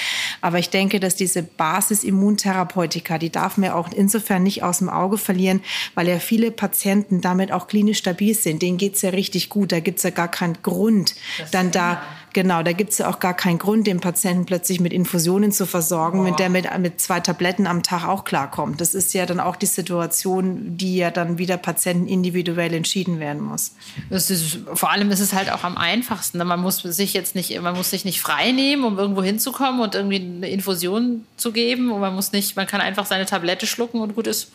Aber 0.42 0.60
ich 0.60 0.70
denke, 0.70 1.00
dass 1.00 1.16
diese 1.16 1.44
Basis-Immuntherapeutika, 1.44 3.18
die 3.18 3.30
darf 3.30 3.58
man 3.58 3.72
auch 3.72 3.92
insofern 3.92 4.44
nicht 4.44 4.64
aus 4.64 4.80
dem 4.80 4.90
Auge 4.90 5.18
verlieren, 5.18 5.62
weil 5.96 6.08
ja 6.08 6.20
viele 6.20 6.52
Patienten 6.52 7.22
damit 7.22 7.52
auch 7.52 7.69
klinisch 7.70 8.00
stabil 8.00 8.34
sind, 8.34 8.62
denen 8.62 8.78
geht 8.78 8.96
es 8.96 9.02
ja 9.02 9.12
richtig 9.12 9.50
gut. 9.50 9.72
Da 9.72 9.80
gibt 9.80 9.98
es 9.98 10.04
ja 10.04 10.10
gar 10.10 10.28
keinen 10.28 10.58
Grund, 10.62 11.16
das 11.38 11.52
dann 11.52 11.72
da, 11.72 12.02
genau, 12.34 12.64
da 12.64 12.74
gibt 12.74 12.92
es 12.92 12.98
ja 12.98 13.10
auch 13.10 13.20
gar 13.20 13.34
keinen 13.34 13.60
Grund, 13.60 13.88
den 13.88 14.00
Patienten 14.00 14.46
plötzlich 14.46 14.80
mit 14.80 14.92
Infusionen 14.92 15.52
zu 15.52 15.66
versorgen, 15.66 16.20
Boah. 16.20 16.30
mit 16.30 16.40
der 16.40 16.50
mit, 16.50 16.66
mit 16.80 17.00
zwei 17.00 17.20
Tabletten 17.20 17.68
am 17.68 17.84
Tag 17.84 18.08
auch 18.08 18.26
klarkommt. 18.26 18.82
Das 18.82 18.94
ist 18.94 19.14
ja 19.14 19.26
dann 19.26 19.40
auch 19.40 19.56
die 19.56 19.68
Situation, 19.68 20.78
die 20.78 20.98
ja 20.98 21.12
dann 21.12 21.38
wieder 21.38 21.58
Patienten 21.58 22.08
individuell 22.08 22.74
entschieden 22.74 23.20
werden 23.20 23.42
muss. 23.42 23.74
Ist, 24.10 24.60
vor 24.74 24.92
allem 24.92 25.12
ist 25.12 25.20
es 25.20 25.34
halt 25.34 25.52
auch 25.52 25.64
am 25.64 25.78
einfachsten. 25.78 26.40
Man 26.40 26.60
muss 26.60 26.80
sich 26.80 27.14
jetzt 27.14 27.36
nicht, 27.36 27.60
man 27.62 27.76
muss 27.76 27.92
sich 27.92 28.04
nicht 28.04 28.20
frei 28.20 28.52
nehmen, 28.52 28.84
um 28.84 28.98
irgendwo 28.98 29.24
hinzukommen 29.24 29.80
und 29.80 29.96
irgendwie 29.96 30.20
eine 30.20 30.50
Infusion 30.50 31.26
zu 31.38 31.52
geben. 31.52 31.92
Und 31.92 32.02
man 32.02 32.16
muss 32.16 32.32
nicht, 32.32 32.56
man 32.56 32.68
kann 32.68 32.82
einfach 32.82 33.06
seine 33.06 33.26
Tablette 33.26 33.68
schlucken 33.68 34.02
und 34.02 34.16
gut 34.16 34.28
ist. 34.28 34.52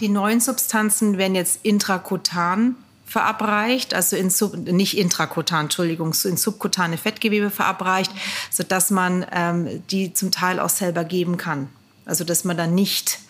Die 0.00 0.08
neuen 0.08 0.40
Substanzen 0.40 1.18
werden 1.18 1.34
jetzt 1.34 1.60
intrakutan 1.62 2.76
verabreicht, 3.04 3.94
also 3.94 4.16
in 4.16 4.28
Sub, 4.28 4.54
nicht 4.54 4.96
intrakutan, 4.98 5.66
Entschuldigung, 5.66 6.14
in 6.24 6.36
subkutane 6.36 6.98
Fettgewebe 6.98 7.50
verabreicht, 7.50 8.12
sodass 8.50 8.90
man 8.90 9.24
ähm, 9.32 9.82
die 9.90 10.12
zum 10.12 10.30
Teil 10.30 10.60
auch 10.60 10.68
selber 10.68 11.04
geben 11.04 11.38
kann. 11.38 11.68
Also 12.04 12.24
dass 12.24 12.44
man 12.44 12.56
dann 12.56 12.74
nicht 12.74 13.20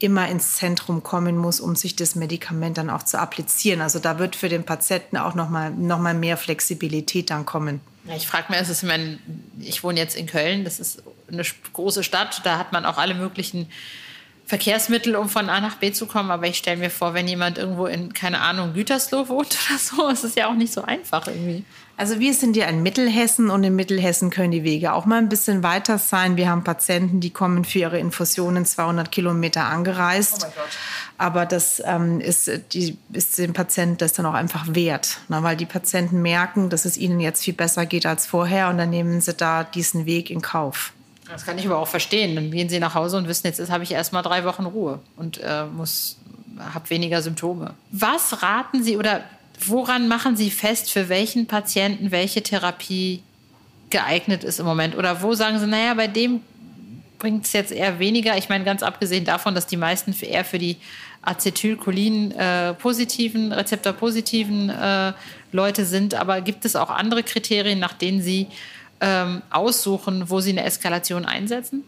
immer 0.00 0.28
ins 0.28 0.52
Zentrum 0.52 1.02
kommen 1.02 1.36
muss, 1.36 1.60
um 1.60 1.74
sich 1.76 1.96
das 1.96 2.14
Medikament 2.14 2.78
dann 2.78 2.90
auch 2.90 3.02
zu 3.02 3.18
applizieren. 3.18 3.80
Also 3.80 3.98
da 3.98 4.18
wird 4.18 4.36
für 4.36 4.48
den 4.48 4.64
Patienten 4.64 5.16
auch 5.16 5.34
noch 5.34 5.48
mal, 5.48 5.70
noch 5.70 5.98
mal 5.98 6.14
mehr 6.14 6.36
Flexibilität 6.36 7.30
dann 7.30 7.46
kommen. 7.46 7.80
Ja, 8.04 8.14
ich 8.14 8.26
frage 8.26 8.46
mich, 8.50 8.60
ist, 8.60 8.70
ich, 8.70 8.88
meine, 8.88 9.18
ich 9.58 9.82
wohne 9.82 9.98
jetzt 9.98 10.16
in 10.16 10.26
Köln, 10.26 10.64
das 10.64 10.80
ist 10.80 11.02
eine 11.30 11.42
große 11.72 12.04
Stadt, 12.04 12.40
da 12.44 12.58
hat 12.58 12.72
man 12.72 12.84
auch 12.84 12.96
alle 12.96 13.14
möglichen 13.14 13.68
Verkehrsmittel, 14.48 15.14
um 15.14 15.28
von 15.28 15.50
A 15.50 15.60
nach 15.60 15.76
B 15.76 15.92
zu 15.92 16.06
kommen. 16.06 16.30
Aber 16.30 16.46
ich 16.46 16.56
stelle 16.56 16.78
mir 16.78 16.90
vor, 16.90 17.12
wenn 17.12 17.28
jemand 17.28 17.58
irgendwo 17.58 17.84
in, 17.84 18.14
keine 18.14 18.40
Ahnung, 18.40 18.72
Gütersloh 18.72 19.28
wohnt 19.28 19.58
oder 19.68 19.78
so, 19.78 20.08
ist 20.08 20.24
es 20.24 20.34
ja 20.34 20.48
auch 20.48 20.54
nicht 20.54 20.72
so 20.72 20.82
einfach 20.82 21.26
irgendwie. 21.26 21.64
Also 21.98 22.18
wir 22.18 22.32
sind 22.32 22.56
ja 22.56 22.66
in 22.66 22.82
Mittelhessen 22.82 23.50
und 23.50 23.62
in 23.64 23.76
Mittelhessen 23.76 24.30
können 24.30 24.52
die 24.52 24.62
Wege 24.64 24.94
auch 24.94 25.04
mal 25.04 25.18
ein 25.18 25.28
bisschen 25.28 25.62
weiter 25.62 25.98
sein. 25.98 26.36
Wir 26.36 26.48
haben 26.48 26.64
Patienten, 26.64 27.20
die 27.20 27.30
kommen 27.30 27.64
für 27.64 27.80
ihre 27.80 27.98
Infusionen 27.98 28.64
200 28.64 29.12
Kilometer 29.12 29.64
angereist. 29.64 30.36
Oh 30.38 30.46
mein 30.46 30.52
Gott. 30.54 30.78
Aber 31.18 31.44
das 31.44 31.82
ähm, 31.84 32.20
ist, 32.20 32.50
die, 32.72 32.96
ist 33.12 33.36
dem 33.36 33.52
Patienten 33.52 33.98
das 33.98 34.12
dann 34.12 34.26
auch 34.26 34.34
einfach 34.34 34.74
wert, 34.74 35.18
ne? 35.28 35.42
weil 35.42 35.56
die 35.56 35.66
Patienten 35.66 36.22
merken, 36.22 36.70
dass 36.70 36.84
es 36.84 36.96
ihnen 36.96 37.18
jetzt 37.20 37.42
viel 37.42 37.54
besser 37.54 37.84
geht 37.84 38.06
als 38.06 38.26
vorher 38.26 38.70
und 38.70 38.78
dann 38.78 38.90
nehmen 38.90 39.20
sie 39.20 39.34
da 39.34 39.64
diesen 39.64 40.06
Weg 40.06 40.30
in 40.30 40.40
Kauf. 40.40 40.92
Das 41.30 41.44
kann 41.44 41.58
ich 41.58 41.66
aber 41.66 41.78
auch 41.78 41.88
verstehen. 41.88 42.34
Dann 42.34 42.50
gehen 42.50 42.68
sie 42.68 42.80
nach 42.80 42.94
Hause 42.94 43.18
und 43.18 43.28
wissen, 43.28 43.46
jetzt 43.46 43.70
habe 43.70 43.84
ich 43.84 43.92
erst 43.92 44.12
mal 44.12 44.22
drei 44.22 44.44
Wochen 44.44 44.64
Ruhe 44.64 45.00
und 45.16 45.38
äh, 45.38 45.64
habe 46.58 46.90
weniger 46.90 47.22
Symptome. 47.22 47.74
Was 47.90 48.42
raten 48.42 48.82
Sie 48.82 48.96
oder 48.96 49.22
woran 49.66 50.08
machen 50.08 50.36
Sie 50.36 50.50
fest, 50.50 50.90
für 50.90 51.08
welchen 51.08 51.46
Patienten 51.46 52.10
welche 52.10 52.42
Therapie 52.42 53.22
geeignet 53.90 54.44
ist 54.44 54.60
im 54.60 54.66
Moment? 54.66 54.96
Oder 54.96 55.22
wo 55.22 55.34
sagen 55.34 55.58
Sie, 55.58 55.66
naja, 55.66 55.94
bei 55.94 56.06
dem 56.06 56.42
bringt 57.18 57.46
es 57.46 57.52
jetzt 57.52 57.72
eher 57.72 57.98
weniger? 57.98 58.36
Ich 58.36 58.48
meine, 58.48 58.64
ganz 58.64 58.82
abgesehen 58.82 59.24
davon, 59.24 59.54
dass 59.54 59.66
die 59.66 59.76
meisten 59.76 60.14
eher 60.20 60.44
für 60.44 60.58
die 60.58 60.76
Acetylcholin-positiven, 61.22 63.50
äh, 63.50 63.54
rezeptorpositiven 63.54 64.70
äh, 64.70 65.12
Leute 65.52 65.84
sind. 65.84 66.14
Aber 66.14 66.40
gibt 66.40 66.64
es 66.64 66.76
auch 66.76 66.90
andere 66.90 67.22
Kriterien, 67.22 67.78
nach 67.78 67.92
denen 67.92 68.22
Sie 68.22 68.46
ähm, 69.00 69.42
aussuchen, 69.50 70.28
wo 70.30 70.40
Sie 70.40 70.50
eine 70.50 70.64
Eskalation 70.64 71.24
einsetzen? 71.24 71.84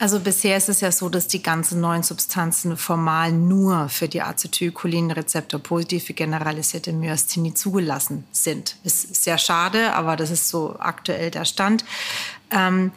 Also 0.00 0.20
bisher 0.20 0.56
ist 0.56 0.68
es 0.68 0.80
ja 0.80 0.92
so, 0.92 1.08
dass 1.08 1.26
die 1.26 1.42
ganzen 1.42 1.80
neuen 1.80 2.04
Substanzen 2.04 2.76
formal 2.76 3.32
nur 3.32 3.88
für 3.88 4.06
die 4.06 4.22
Acetylcholinrezeptor-positive 4.22 6.12
generalisierte 6.12 6.92
Myasthenie 6.92 7.54
zugelassen 7.54 8.24
sind. 8.30 8.76
Ist 8.84 9.22
sehr 9.24 9.38
schade, 9.38 9.94
aber 9.94 10.14
das 10.14 10.30
ist 10.30 10.48
so 10.48 10.76
aktuell 10.78 11.32
der 11.32 11.44
Stand. 11.44 11.84
Ähm, 12.50 12.92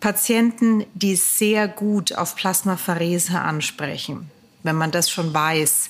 Patienten, 0.00 0.84
die 0.94 1.14
sehr 1.14 1.68
gut 1.68 2.16
auf 2.16 2.34
Plasmapherese 2.34 3.38
ansprechen, 3.38 4.30
wenn 4.62 4.76
man 4.76 4.90
das 4.90 5.10
schon 5.10 5.32
weiß. 5.32 5.88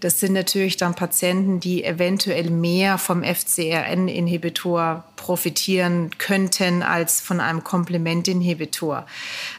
Das 0.00 0.20
sind 0.20 0.34
natürlich 0.34 0.76
dann 0.76 0.94
Patienten, 0.94 1.60
die 1.60 1.84
eventuell 1.84 2.50
mehr 2.50 2.98
vom 2.98 3.22
FCRN-Inhibitor 3.22 5.04
profitieren 5.16 6.10
könnten 6.18 6.82
als 6.82 7.20
von 7.20 7.40
einem 7.40 7.64
Komplementinhibitor. 7.64 9.06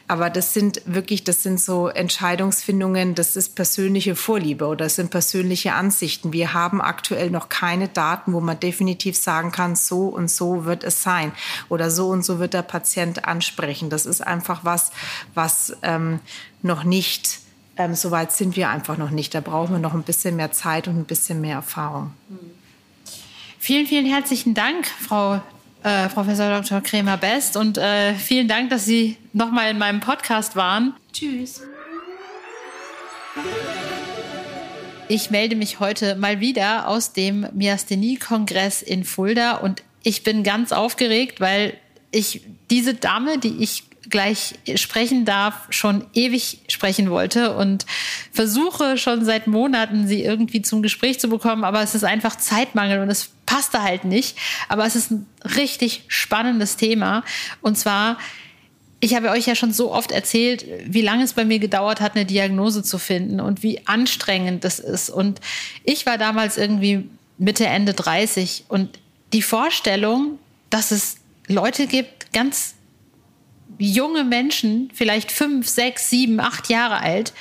Aber 0.06 0.30
das 0.30 0.54
sind 0.54 0.80
wirklich, 0.86 1.24
das 1.24 1.42
sind 1.42 1.60
so 1.60 1.88
Entscheidungsfindungen, 1.88 3.14
das 3.14 3.36
ist 3.36 3.56
persönliche 3.56 4.14
Vorliebe 4.14 4.66
oder 4.66 4.86
das 4.86 4.96
sind 4.96 5.10
persönliche 5.10 5.72
Ansichten. 5.72 6.32
Wir 6.32 6.54
haben 6.54 6.80
aktuell 6.80 7.30
noch 7.30 7.48
keine 7.48 7.88
Daten, 7.88 8.32
wo 8.32 8.40
man 8.40 8.58
definitiv 8.58 9.16
sagen 9.16 9.50
kann, 9.50 9.76
so 9.76 10.06
und 10.06 10.30
so 10.30 10.64
wird 10.64 10.84
es 10.84 11.02
sein 11.02 11.32
oder 11.68 11.90
so 11.90 12.08
und 12.08 12.24
so 12.24 12.38
wird 12.38 12.54
der 12.54 12.62
Patient 12.62 13.24
ansprechen. 13.24 13.90
Das 13.90 14.06
ist 14.06 14.20
einfach 14.20 14.64
was, 14.64 14.92
was 15.34 15.76
ähm, 15.82 16.20
noch 16.62 16.84
nicht 16.84 17.40
ähm, 17.78 17.94
so 17.94 18.10
weit 18.10 18.32
sind 18.32 18.56
wir 18.56 18.68
einfach 18.68 18.98
noch 18.98 19.10
nicht. 19.10 19.34
Da 19.34 19.40
brauchen 19.40 19.72
wir 19.72 19.78
noch 19.78 19.94
ein 19.94 20.02
bisschen 20.02 20.36
mehr 20.36 20.52
Zeit 20.52 20.88
und 20.88 20.98
ein 20.98 21.04
bisschen 21.04 21.40
mehr 21.40 21.56
Erfahrung. 21.56 22.12
Vielen, 23.58 23.86
vielen 23.86 24.06
herzlichen 24.06 24.54
Dank, 24.54 24.86
Frau 24.86 25.40
äh, 25.82 26.08
Professor 26.08 26.48
Dr. 26.48 26.80
Kremer-Best. 26.80 27.56
Und 27.56 27.78
äh, 27.78 28.14
vielen 28.14 28.48
Dank, 28.48 28.70
dass 28.70 28.84
Sie 28.84 29.16
nochmal 29.32 29.70
in 29.70 29.78
meinem 29.78 30.00
Podcast 30.00 30.56
waren. 30.56 30.94
Tschüss. 31.12 31.62
Ich 35.08 35.30
melde 35.30 35.56
mich 35.56 35.80
heute 35.80 36.16
mal 36.16 36.40
wieder 36.40 36.88
aus 36.88 37.12
dem 37.12 37.46
Myasthenie-Kongress 37.54 38.82
in 38.82 39.04
Fulda 39.04 39.56
und 39.56 39.82
ich 40.02 40.22
bin 40.22 40.42
ganz 40.42 40.72
aufgeregt, 40.72 41.40
weil 41.40 41.74
ich 42.10 42.42
diese 42.70 42.94
Dame, 42.94 43.38
die 43.38 43.62
ich 43.62 43.84
gleich 44.10 44.54
sprechen 44.76 45.24
darf, 45.24 45.54
schon 45.70 46.06
ewig 46.14 46.60
sprechen 46.68 47.10
wollte 47.10 47.56
und 47.56 47.86
versuche 48.32 48.98
schon 48.98 49.24
seit 49.24 49.46
Monaten, 49.46 50.06
sie 50.06 50.22
irgendwie 50.22 50.62
zum 50.62 50.82
Gespräch 50.82 51.20
zu 51.20 51.28
bekommen, 51.28 51.64
aber 51.64 51.82
es 51.82 51.94
ist 51.94 52.04
einfach 52.04 52.36
Zeitmangel 52.36 53.00
und 53.00 53.10
es 53.10 53.30
passte 53.46 53.82
halt 53.82 54.04
nicht. 54.04 54.36
Aber 54.68 54.86
es 54.86 54.96
ist 54.96 55.10
ein 55.10 55.26
richtig 55.56 56.04
spannendes 56.08 56.76
Thema 56.76 57.24
und 57.60 57.76
zwar 57.76 58.18
ich 59.00 59.14
habe 59.14 59.30
euch 59.30 59.46
ja 59.46 59.54
schon 59.54 59.72
so 59.72 59.92
oft 59.92 60.10
erzählt, 60.10 60.64
wie 60.84 61.02
lange 61.02 61.22
es 61.22 61.32
bei 61.32 61.44
mir 61.44 61.60
gedauert 61.60 62.00
hat, 62.00 62.16
eine 62.16 62.24
Diagnose 62.24 62.82
zu 62.82 62.98
finden 62.98 63.40
und 63.40 63.62
wie 63.62 63.86
anstrengend 63.86 64.64
das 64.64 64.80
ist. 64.80 65.08
Und 65.08 65.40
ich 65.84 66.04
war 66.04 66.18
damals 66.18 66.56
irgendwie 66.56 67.08
Mitte, 67.38 67.64
Ende 67.66 67.94
30 67.94 68.64
und 68.66 68.98
die 69.32 69.42
Vorstellung, 69.42 70.38
dass 70.70 70.90
es 70.90 71.18
Leute 71.46 71.86
gibt, 71.86 72.32
ganz 72.32 72.74
junge 73.78 74.24
Menschen, 74.24 74.90
vielleicht 74.92 75.32
fünf, 75.32 75.68
sechs, 75.68 76.10
sieben, 76.10 76.40
acht 76.40 76.68
Jahre 76.68 77.00
alt, 77.00 77.32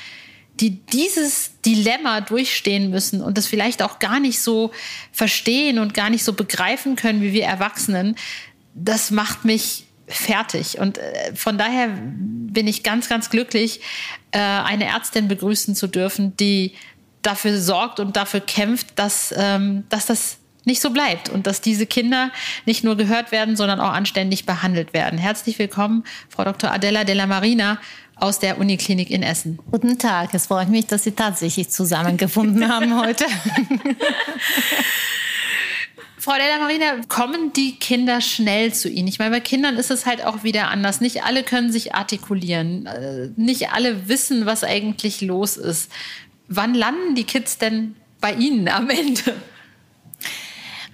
die 0.59 0.71
dieses 0.71 1.51
Dilemma 1.65 2.21
durchstehen 2.21 2.89
müssen 2.89 3.21
und 3.21 3.37
das 3.37 3.47
vielleicht 3.47 3.83
auch 3.83 3.99
gar 3.99 4.19
nicht 4.19 4.41
so 4.41 4.71
verstehen 5.11 5.79
und 5.79 5.93
gar 5.93 6.09
nicht 6.09 6.23
so 6.23 6.33
begreifen 6.33 6.95
können 6.95 7.21
wie 7.21 7.33
wir 7.33 7.45
Erwachsenen, 7.45 8.15
das 8.73 9.11
macht 9.11 9.45
mich 9.45 9.85
fertig. 10.07 10.79
Und 10.79 10.97
äh, 10.97 11.35
von 11.35 11.57
daher 11.57 11.89
bin 11.89 12.67
ich 12.67 12.83
ganz, 12.83 13.09
ganz 13.09 13.29
glücklich, 13.29 13.81
äh, 14.31 14.39
eine 14.39 14.85
Ärztin 14.85 15.27
begrüßen 15.27 15.75
zu 15.75 15.87
dürfen, 15.87 16.35
die 16.37 16.73
dafür 17.21 17.59
sorgt 17.59 17.99
und 17.99 18.15
dafür 18.15 18.39
kämpft, 18.39 18.87
dass, 18.95 19.33
ähm, 19.37 19.83
dass 19.89 20.05
das 20.05 20.37
nicht 20.67 20.81
so 20.81 20.91
bleibt 20.91 21.29
und 21.29 21.47
dass 21.47 21.61
diese 21.61 21.87
Kinder 21.87 22.29
nicht 22.65 22.83
nur 22.83 22.95
gehört 22.97 23.31
werden, 23.31 23.55
sondern 23.55 23.79
auch 23.79 23.93
anständig 23.93 24.45
behandelt 24.45 24.93
werden. 24.93 25.17
Herzlich 25.17 25.57
willkommen, 25.57 26.03
Frau 26.29 26.43
Dr. 26.43 26.71
Adela 26.71 27.05
Della 27.05 27.25
Marina 27.25 27.79
aus 28.17 28.39
der 28.39 28.59
Uniklinik 28.59 29.09
in 29.09 29.23
Essen. 29.23 29.59
Guten 29.71 29.97
Tag, 29.97 30.33
es 30.33 30.47
freut 30.47 30.69
mich, 30.69 30.85
dass 30.85 31.05
Sie 31.05 31.11
tatsächlich 31.11 31.69
zusammengefunden 31.69 32.67
haben 32.73 32.99
heute. 32.99 33.25
Frau 36.17 36.33
Della 36.33 36.59
Marina, 36.59 37.01
kommen 37.07 37.53
die 37.53 37.75
Kinder 37.79 38.19
schnell 38.19 38.73
zu 38.73 38.89
Ihnen? 38.89 39.07
Ich 39.07 39.19
meine, 39.19 39.31
bei 39.31 39.39
Kindern 39.39 39.77
ist 39.77 39.91
es 39.91 40.05
halt 40.05 40.25
auch 40.25 40.43
wieder 40.43 40.67
anders. 40.67 40.99
Nicht 40.99 41.23
alle 41.23 41.43
können 41.43 41.71
sich 41.71 41.95
artikulieren. 41.95 42.87
Äh, 42.87 43.29
nicht 43.37 43.69
alle 43.71 44.09
wissen, 44.09 44.45
was 44.45 44.65
eigentlich 44.65 45.21
los 45.21 45.55
ist. 45.55 45.89
Wann 46.49 46.73
landen 46.73 47.15
die 47.15 47.23
Kids 47.23 47.57
denn 47.57 47.95
bei 48.19 48.33
Ihnen 48.33 48.67
am 48.67 48.89
Ende? 48.89 49.35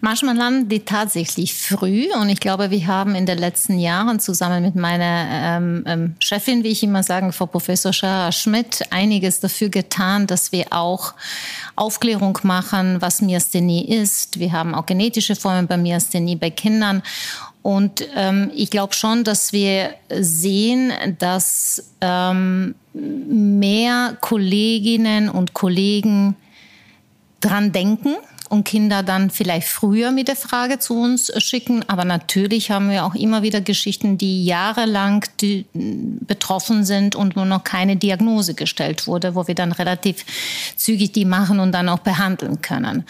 Manchmal 0.06 0.36
landen 0.36 0.68
die 0.68 0.82
tatsächlich 0.82 1.54
früh 1.54 2.10
und 2.14 2.28
ich 2.28 2.42
glaube, 2.42 2.72
wir 2.72 2.88
haben 2.88 3.16
in 3.16 3.26
den 3.26 3.38
letzten 3.38 3.80
Jahren 3.80 4.20
zusammen 4.20 4.62
mit 4.62 4.76
meiner 4.76 5.28
ähm, 5.30 5.84
ähm, 5.88 6.16
Chefin, 6.20 6.62
wie 6.66 6.72
ich 6.72 6.84
immer 6.84 7.04
sage, 7.04 7.32
Frau 7.32 7.46
Professor 7.46 7.94
Schara 7.94 8.34
Schmidt, 8.34 8.82
einiges 8.90 9.40
dafür 9.40 9.70
getan, 9.70 10.28
dass 10.28 10.52
wir 10.52 10.66
auch 10.72 11.14
Aufklärung 11.78 12.38
machen, 12.44 12.98
was 13.00 13.22
Myasthenie 13.22 13.86
ist. 13.96 14.40
Wir 14.40 14.52
haben 14.52 14.76
auch 14.76 14.86
genetische 14.86 15.38
Formen 15.38 15.68
bei 15.68 15.78
Myasthenie 15.78 16.36
bei 16.36 16.50
Kindern 16.50 17.02
und 17.62 18.06
ähm, 18.14 18.52
ich 18.54 18.72
glaube 18.72 18.94
schon, 18.94 19.24
dass 19.24 19.54
wir 19.54 19.94
sehen, 20.20 20.92
dass 21.18 21.94
ähm, 22.02 22.76
mehr 22.92 24.18
Kolleginnen 24.20 25.30
und 25.30 25.54
Kollegen 25.54 26.36
dran 27.40 27.72
denken 27.72 28.18
und 28.54 28.66
Kinder 28.66 29.02
dann 29.02 29.32
vielleicht 29.32 29.68
früher 29.68 30.12
mit 30.12 30.28
der 30.28 30.36
Frage 30.36 30.78
zu 30.78 30.94
uns 30.94 31.32
schicken. 31.44 31.84
Aber 31.90 32.06
natürlich 32.06 32.70
haben 32.70 32.92
wir 32.92 33.04
auch 33.04 33.16
immer 33.16 33.42
wieder 33.42 33.62
Geschichten, 33.62 34.20
die 34.20 34.46
jahrelang 34.46 35.26
die 35.42 35.66
betroffen 35.74 36.86
sind 36.86 37.16
und 37.16 37.36
wo 37.36 37.46
noch 37.46 37.64
keine 37.64 37.96
Diagnose 37.96 38.54
gestellt 38.54 39.08
wurde, 39.08 39.34
wo 39.34 39.48
wir 39.48 39.56
dann 39.56 39.72
relativ 39.72 40.24
zügig 40.76 41.12
die 41.14 41.26
machen 41.26 41.60
und 41.60 41.72
dann 41.72 41.90
auch 41.90 42.00
behandeln 42.00 42.62
können. 42.62 43.06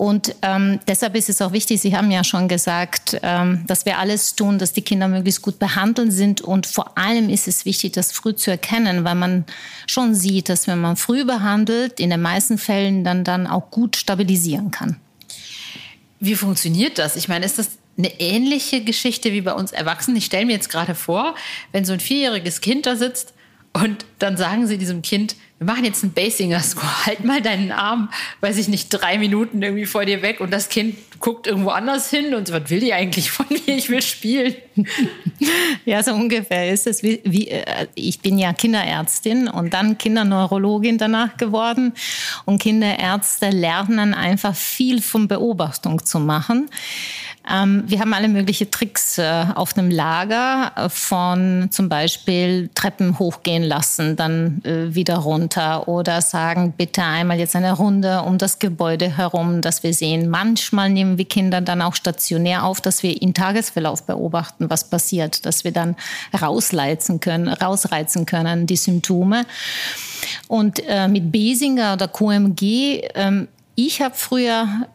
Und 0.00 0.34
ähm, 0.40 0.80
deshalb 0.88 1.14
ist 1.14 1.28
es 1.28 1.42
auch 1.42 1.52
wichtig, 1.52 1.82
Sie 1.82 1.94
haben 1.94 2.10
ja 2.10 2.24
schon 2.24 2.48
gesagt, 2.48 3.18
ähm, 3.22 3.64
dass 3.66 3.84
wir 3.84 3.98
alles 3.98 4.34
tun, 4.34 4.58
dass 4.58 4.72
die 4.72 4.80
Kinder 4.80 5.08
möglichst 5.08 5.42
gut 5.42 5.58
behandelt 5.58 6.10
sind. 6.10 6.40
Und 6.40 6.66
vor 6.66 6.96
allem 6.96 7.28
ist 7.28 7.46
es 7.46 7.66
wichtig, 7.66 7.92
das 7.92 8.10
früh 8.10 8.34
zu 8.34 8.50
erkennen, 8.50 9.04
weil 9.04 9.14
man 9.14 9.44
schon 9.86 10.14
sieht, 10.14 10.48
dass 10.48 10.66
wenn 10.68 10.80
man 10.80 10.96
früh 10.96 11.26
behandelt, 11.26 12.00
in 12.00 12.08
den 12.08 12.22
meisten 12.22 12.56
Fällen 12.56 13.04
dann, 13.04 13.24
dann 13.24 13.46
auch 13.46 13.70
gut 13.70 13.94
stabilisieren 13.94 14.70
kann. 14.70 14.96
Wie 16.18 16.34
funktioniert 16.34 16.96
das? 16.96 17.14
Ich 17.16 17.28
meine, 17.28 17.44
ist 17.44 17.58
das 17.58 17.72
eine 17.98 18.18
ähnliche 18.20 18.82
Geschichte 18.82 19.32
wie 19.32 19.42
bei 19.42 19.52
uns 19.52 19.70
Erwachsenen? 19.70 20.16
Ich 20.16 20.24
stelle 20.24 20.46
mir 20.46 20.52
jetzt 20.52 20.70
gerade 20.70 20.94
vor, 20.94 21.34
wenn 21.72 21.84
so 21.84 21.92
ein 21.92 22.00
vierjähriges 22.00 22.62
Kind 22.62 22.86
da 22.86 22.96
sitzt 22.96 23.34
und 23.74 24.06
dann 24.18 24.38
sagen 24.38 24.66
Sie 24.66 24.78
diesem 24.78 25.02
Kind, 25.02 25.36
wir 25.60 25.66
machen 25.66 25.84
jetzt 25.84 26.02
einen 26.02 26.14
Basinger 26.14 26.60
Score. 26.60 26.86
Halt 27.06 27.22
mal 27.24 27.42
deinen 27.42 27.70
Arm, 27.70 28.08
weiß 28.40 28.56
ich 28.56 28.68
nicht, 28.68 28.88
drei 28.88 29.18
Minuten 29.18 29.62
irgendwie 29.62 29.84
vor 29.84 30.06
dir 30.06 30.22
weg 30.22 30.40
und 30.40 30.50
das 30.52 30.70
Kind 30.70 30.96
guckt 31.20 31.46
irgendwo 31.46 31.68
anders 31.68 32.08
hin 32.08 32.34
und 32.34 32.48
so, 32.48 32.54
was 32.54 32.70
will 32.70 32.80
die 32.80 32.94
eigentlich 32.94 33.30
von 33.30 33.44
mir? 33.50 33.76
Ich 33.76 33.90
will 33.90 34.00
spielen. 34.00 34.54
Ja, 35.86 36.02
so 36.02 36.12
ungefähr 36.12 36.70
ist 36.70 36.86
es. 36.86 37.02
Wie, 37.02 37.20
wie, 37.24 37.48
äh, 37.48 37.86
ich 37.94 38.20
bin 38.20 38.38
ja 38.38 38.52
Kinderärztin 38.52 39.48
und 39.48 39.72
dann 39.72 39.96
Kinderneurologin 39.96 40.98
danach 40.98 41.36
geworden. 41.36 41.94
Und 42.44 42.60
Kinderärzte 42.60 43.48
lernen 43.50 44.14
einfach 44.14 44.54
viel 44.54 45.00
von 45.00 45.26
Beobachtung 45.26 46.04
zu 46.04 46.20
machen. 46.20 46.68
Ähm, 47.50 47.84
wir 47.86 48.00
haben 48.00 48.12
alle 48.12 48.28
möglichen 48.28 48.70
Tricks 48.70 49.18
äh, 49.18 49.46
auf 49.54 49.72
dem 49.72 49.90
Lager 49.90 50.72
äh, 50.76 50.88
von 50.88 51.68
zum 51.70 51.88
Beispiel 51.88 52.68
Treppen 52.74 53.18
hochgehen 53.18 53.62
lassen, 53.62 54.14
dann 54.16 54.62
äh, 54.64 54.94
wieder 54.94 55.16
runter 55.16 55.88
oder 55.88 56.20
sagen, 56.20 56.74
bitte 56.76 57.02
einmal 57.02 57.38
jetzt 57.38 57.56
eine 57.56 57.72
Runde 57.72 58.22
um 58.22 58.38
das 58.38 58.58
Gebäude 58.58 59.16
herum, 59.16 59.62
dass 59.62 59.82
wir 59.82 59.94
sehen. 59.94 60.28
Manchmal 60.28 60.90
nehmen 60.90 61.18
wir 61.18 61.24
Kinder 61.24 61.60
dann 61.60 61.82
auch 61.82 61.94
stationär 61.94 62.64
auf, 62.64 62.80
dass 62.80 63.02
wir 63.02 63.20
im 63.20 63.34
Tagesverlauf 63.34 64.04
beobachten, 64.04 64.69
was 64.70 64.88
passiert, 64.88 65.44
dass 65.44 65.64
wir 65.64 65.72
dann 65.72 65.96
rausreizen 66.40 67.20
können, 67.20 67.48
rausreizen 67.48 68.26
können 68.26 68.66
die 68.66 68.76
Symptome. 68.76 69.44
Und 70.48 70.82
äh, 70.86 71.08
mit 71.08 71.32
Basinger 71.32 71.94
oder 71.94 72.08
QMG, 72.08 73.02
ähm, 73.14 73.48
ich 73.74 74.00
habe 74.00 74.14
früher 74.14 74.86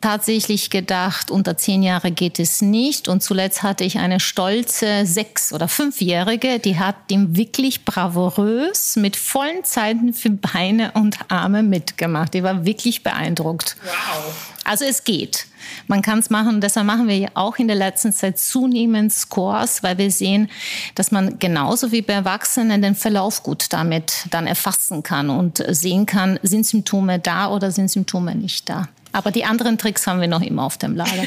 tatsächlich 0.00 0.70
gedacht, 0.70 1.30
unter 1.30 1.56
zehn 1.56 1.82
Jahre 1.82 2.10
geht 2.10 2.38
es 2.38 2.62
nicht. 2.62 3.08
Und 3.08 3.22
zuletzt 3.22 3.62
hatte 3.62 3.84
ich 3.84 3.98
eine 3.98 4.20
stolze 4.20 5.06
sechs- 5.06 5.52
oder 5.52 5.68
fünfjährige, 5.68 6.58
die 6.58 6.78
hat 6.78 7.10
dem 7.10 7.36
wirklich 7.36 7.84
bravourös 7.84 8.96
mit 8.96 9.16
vollen 9.16 9.64
Zeiten 9.64 10.12
für 10.14 10.30
Beine 10.30 10.92
und 10.92 11.18
Arme 11.28 11.62
mitgemacht. 11.62 12.34
Die 12.34 12.42
war 12.42 12.64
wirklich 12.64 13.02
beeindruckt. 13.02 13.76
Wow. 13.84 14.51
Also 14.72 14.86
es 14.86 15.04
geht. 15.04 15.48
Man 15.86 16.00
kann 16.00 16.20
es 16.20 16.30
machen. 16.30 16.62
Deshalb 16.62 16.86
machen 16.86 17.06
wir 17.06 17.28
auch 17.34 17.58
in 17.58 17.66
der 17.66 17.76
letzten 17.76 18.10
Zeit 18.10 18.38
zunehmend 18.38 19.12
Scores, 19.12 19.82
weil 19.82 19.98
wir 19.98 20.10
sehen, 20.10 20.48
dass 20.94 21.10
man 21.10 21.38
genauso 21.38 21.92
wie 21.92 22.00
bei 22.00 22.14
Erwachsenen 22.14 22.80
den 22.80 22.94
Verlauf 22.94 23.42
gut 23.42 23.66
damit 23.68 24.24
dann 24.30 24.46
erfassen 24.46 25.02
kann 25.02 25.28
und 25.28 25.62
sehen 25.68 26.06
kann, 26.06 26.40
sind 26.42 26.64
Symptome 26.64 27.18
da 27.18 27.50
oder 27.50 27.70
sind 27.70 27.90
Symptome 27.90 28.34
nicht 28.34 28.66
da. 28.70 28.88
Aber 29.12 29.30
die 29.30 29.44
anderen 29.44 29.76
Tricks 29.76 30.06
haben 30.06 30.22
wir 30.22 30.28
noch 30.28 30.40
immer 30.40 30.62
auf 30.62 30.78
dem 30.78 30.96
Lager. 30.96 31.10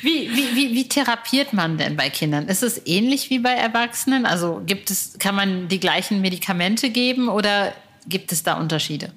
Wie, 0.00 0.30
wie, 0.34 0.56
wie, 0.56 0.74
wie, 0.74 0.88
therapiert 0.88 1.52
man 1.52 1.76
denn 1.76 1.94
bei 1.94 2.08
Kindern? 2.08 2.48
Ist 2.48 2.62
es 2.62 2.86
ähnlich 2.86 3.28
wie 3.28 3.38
bei 3.38 3.52
Erwachsenen? 3.52 4.24
Also 4.24 4.62
gibt 4.64 4.90
es, 4.90 5.18
kann 5.18 5.34
man 5.34 5.68
die 5.68 5.78
gleichen 5.78 6.22
Medikamente 6.22 6.88
geben 6.88 7.28
oder 7.28 7.72
gibt 8.08 8.32
es 8.32 8.42
da 8.42 8.54
Unterschiede? 8.54 9.12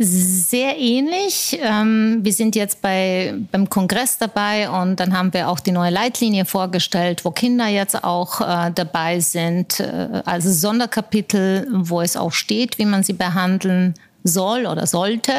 Sehr 0.00 0.78
ähnlich. 0.78 1.58
Ähm, 1.60 2.20
wir 2.22 2.32
sind 2.32 2.54
jetzt 2.54 2.80
bei, 2.80 3.34
beim 3.50 3.68
Kongress 3.68 4.16
dabei 4.16 4.70
und 4.70 5.00
dann 5.00 5.16
haben 5.16 5.32
wir 5.32 5.48
auch 5.48 5.58
die 5.58 5.72
neue 5.72 5.90
Leitlinie 5.90 6.44
vorgestellt, 6.44 7.24
wo 7.24 7.32
Kinder 7.32 7.66
jetzt 7.66 8.04
auch 8.04 8.40
äh, 8.40 8.70
dabei 8.72 9.18
sind. 9.18 9.80
Äh, 9.80 10.22
also 10.24 10.52
Sonderkapitel, 10.52 11.66
wo 11.72 12.00
es 12.00 12.16
auch 12.16 12.30
steht, 12.30 12.78
wie 12.78 12.84
man 12.84 13.02
sie 13.02 13.12
behandeln 13.12 13.94
soll 14.22 14.66
oder 14.66 14.86
sollte. 14.86 15.32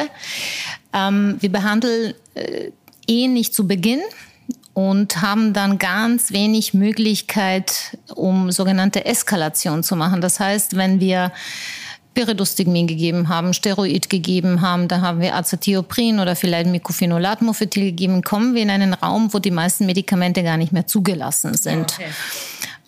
Ähm, 0.92 1.36
wir 1.40 1.50
behandeln 1.50 2.12
äh, 2.34 2.70
Ehen 3.06 3.32
nicht 3.32 3.54
zu 3.54 3.66
Beginn 3.66 4.00
und 4.74 5.22
haben 5.22 5.54
dann 5.54 5.78
ganz 5.78 6.32
wenig 6.32 6.74
Möglichkeit, 6.74 7.96
um 8.14 8.52
sogenannte 8.52 9.06
Eskalation 9.06 9.82
zu 9.82 9.96
machen. 9.96 10.20
Das 10.20 10.38
heißt, 10.38 10.76
wenn 10.76 11.00
wir 11.00 11.32
Pyridostigmin 12.14 12.86
gegeben 12.86 13.28
haben, 13.28 13.54
Steroid 13.54 14.10
gegeben 14.10 14.60
haben, 14.60 14.88
da 14.88 15.00
haben 15.00 15.20
wir 15.20 15.34
Azathioprin 15.34 16.18
oder 16.18 16.34
vielleicht 16.34 16.66
Mycophenolate 16.66 17.44
Mofetil 17.44 17.84
gegeben, 17.84 18.22
kommen 18.22 18.54
wir 18.54 18.62
in 18.62 18.70
einen 18.70 18.94
Raum, 18.94 19.32
wo 19.32 19.38
die 19.38 19.50
meisten 19.50 19.86
Medikamente 19.86 20.42
gar 20.42 20.56
nicht 20.56 20.72
mehr 20.72 20.86
zugelassen 20.86 21.54
sind. 21.54 21.94
Okay. 21.94 22.10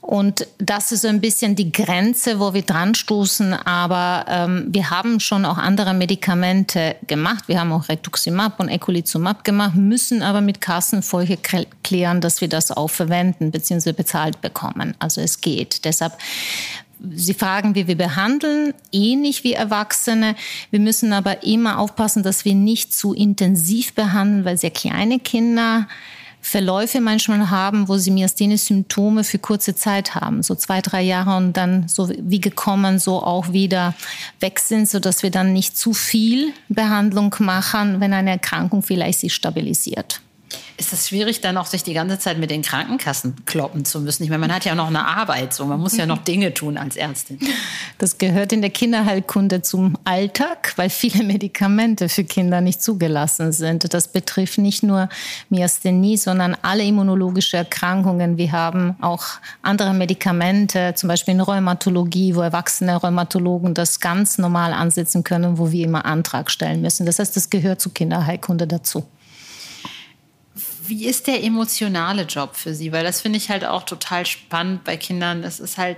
Und 0.03 0.49
das 0.59 0.91
ist 0.91 1.03
so 1.03 1.09
ein 1.09 1.21
bisschen 1.21 1.55
die 1.55 1.71
Grenze, 1.71 2.41
wo 2.41 2.53
wir 2.53 2.63
dran 2.63 2.97
stoßen. 2.97 3.55
Aber 3.55 4.27
ähm, 4.29 4.67
wir 4.69 4.91
haben 4.91 5.21
schon 5.21 5.45
auch 5.45 5.59
andere 5.59 5.95
Medikamente 5.95 6.97
gemacht. 7.07 7.45
Wir 7.47 7.61
haben 7.61 7.71
auch 7.71 7.89
Rituximab 7.89 8.59
und 8.59 8.69
Eculizumab 8.69 9.45
gemacht, 9.45 9.77
müssen 9.77 10.23
aber 10.23 10.41
mit 10.41 10.61
Kassenfolge 10.61 11.39
klären, 11.85 12.21
dass 12.21 12.41
wir 12.41 12.49
das 12.49 12.73
auch 12.73 12.91
verwenden 12.91 13.53
bzw. 13.53 13.93
bezahlt 13.93 14.41
bekommen. 14.41 14.95
Also 14.99 15.21
es 15.21 15.41
geht. 15.41 15.85
Deshalb 15.85 16.15
Sie 17.11 17.35
fragen, 17.35 17.75
wie 17.75 17.87
wir 17.87 17.97
behandeln, 17.97 18.75
ähnlich 18.93 19.45
wie 19.45 19.55
Erwachsene. 19.55 20.37
Wir 20.71 20.81
müssen 20.81 21.13
aber 21.13 21.43
immer 21.43 21.79
aufpassen, 21.79 22.23
dass 22.23 22.45
wir 22.45 22.55
nicht 22.55 22.95
zu 22.95 23.13
intensiv 23.13 23.95
behandeln, 23.95 24.45
weil 24.45 24.57
sehr 24.57 24.71
kleine 24.71 25.19
Kinder 25.19 25.89
Verläufe 26.45 27.01
manchmal 27.01 27.51
haben, 27.51 27.89
wo 27.89 27.97
sie 27.99 28.11
Myasthenie-Symptome 28.11 29.23
für 29.23 29.39
kurze 29.39 29.77
Zeit 29.77 30.17
haben, 30.17 30.43
so 30.43 30.57
zwei, 30.57 30.81
drei 30.81 31.01
Jahre 31.01 31.37
und 31.37 31.57
dann 31.57 31.87
so 31.87 32.11
wie 32.19 32.41
gekommen, 32.41 32.99
so 32.99 33.23
auch 33.23 33.53
wieder 33.53 33.95
weg 34.41 34.59
sind, 34.59 34.89
so 34.89 34.99
dass 34.99 35.23
wir 35.23 35.31
dann 35.31 35.53
nicht 35.53 35.77
zu 35.77 35.95
viel 35.95 36.53
Behandlung 36.69 37.35
machen, 37.39 38.01
wenn 38.01 38.13
eine 38.13 38.31
Erkrankung 38.31 38.83
vielleicht 38.83 39.21
sich 39.21 39.33
stabilisiert 39.33 40.21
ist 40.77 40.93
das 40.93 41.09
schwierig, 41.09 41.41
dann 41.41 41.57
auch 41.57 41.67
sich 41.67 41.83
die 41.83 41.95
ganze 41.95 42.19
Zeit 42.19 42.39
mit 42.39 42.51
den 42.51 42.63
Krankenkassen 42.63 43.45
kloppen 43.45 43.85
zu 43.85 44.01
müssen. 44.01 44.25
Ich 44.25 44.31
meine, 44.31 44.41
man 44.41 44.55
hat 44.55 44.65
ja 44.65 44.75
noch 44.75 44.89
eine 44.89 45.07
Arbeit, 45.07 45.53
so 45.55 45.65
man 45.65 45.81
muss 45.81 45.97
ja 45.97 46.07
noch 46.07 46.19
Dinge 46.25 46.55
tun 46.55 46.77
als 46.77 46.97
Ärztin. 46.97 47.39
Das 47.99 48.19
gehört 48.19 48.53
in 48.53 48.63
der 48.63 48.71
Kinderheilkunde 48.71 49.63
zum 49.63 49.97
Alltag, 50.05 50.73
weil 50.77 50.91
viele 50.91 51.25
Medikamente 51.25 52.09
für 52.09 52.25
Kinder 52.25 52.61
nicht 52.61 52.83
zugelassen 52.83 53.53
sind. 53.53 53.93
Das 53.93 54.09
betrifft 54.09 54.59
nicht 54.59 54.83
nur 54.83 55.09
Myasthenie, 55.51 56.17
sondern 56.17 56.57
alle 56.63 56.85
immunologische 56.85 57.57
Erkrankungen. 57.57 58.37
Wir 58.37 58.53
haben 58.53 58.97
auch 59.01 59.25
andere 59.63 59.95
Medikamente, 59.95 60.95
zum 60.97 61.09
Beispiel 61.09 61.35
in 61.35 61.41
Rheumatologie, 61.41 62.35
wo 62.35 62.41
erwachsene 62.41 62.97
Rheumatologen 62.97 63.75
das 63.75 64.01
ganz 64.01 64.39
normal 64.39 64.73
ansetzen 64.73 65.25
können, 65.25 65.59
wo 65.59 65.71
wir 65.71 65.85
immer 65.85 66.05
Antrag 66.05 66.51
stellen 66.51 66.81
müssen. 66.81 67.07
Das 67.07 67.19
heißt, 67.19 67.37
das 67.37 67.51
gehört 67.51 67.81
zur 67.81 67.95
Kinderheilkunde 67.95 68.67
dazu. 68.67 69.05
Wie 70.93 71.07
ist 71.07 71.27
der 71.27 71.43
emotionale 71.43 72.25
Job 72.25 72.55
für 72.55 72.75
Sie? 72.75 72.93
Weil 72.93 73.03
das 73.03 73.23
finde 73.23 73.39
ich 73.39 73.49
halt 73.49 73.65
auch 73.65 73.85
total 73.85 74.27
spannend 74.27 74.85
bei 74.85 74.99
Kindern. 74.99 75.43
Es 75.43 75.59
ist 75.59 75.79
halt, 75.79 75.97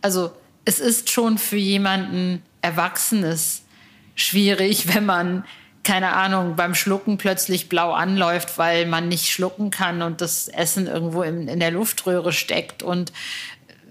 also 0.00 0.30
es 0.64 0.78
ist 0.78 1.10
schon 1.10 1.38
für 1.38 1.56
jemanden 1.56 2.44
Erwachsenes 2.62 3.62
schwierig, 4.14 4.94
wenn 4.94 5.04
man, 5.04 5.44
keine 5.82 6.12
Ahnung, 6.12 6.54
beim 6.54 6.76
Schlucken 6.76 7.18
plötzlich 7.18 7.68
blau 7.68 7.90
anläuft, 7.90 8.58
weil 8.58 8.86
man 8.86 9.08
nicht 9.08 9.28
schlucken 9.28 9.72
kann 9.72 10.02
und 10.02 10.20
das 10.20 10.46
Essen 10.46 10.86
irgendwo 10.86 11.24
in, 11.24 11.48
in 11.48 11.58
der 11.58 11.72
Luftröhre 11.72 12.32
steckt. 12.32 12.84
Und 12.84 13.12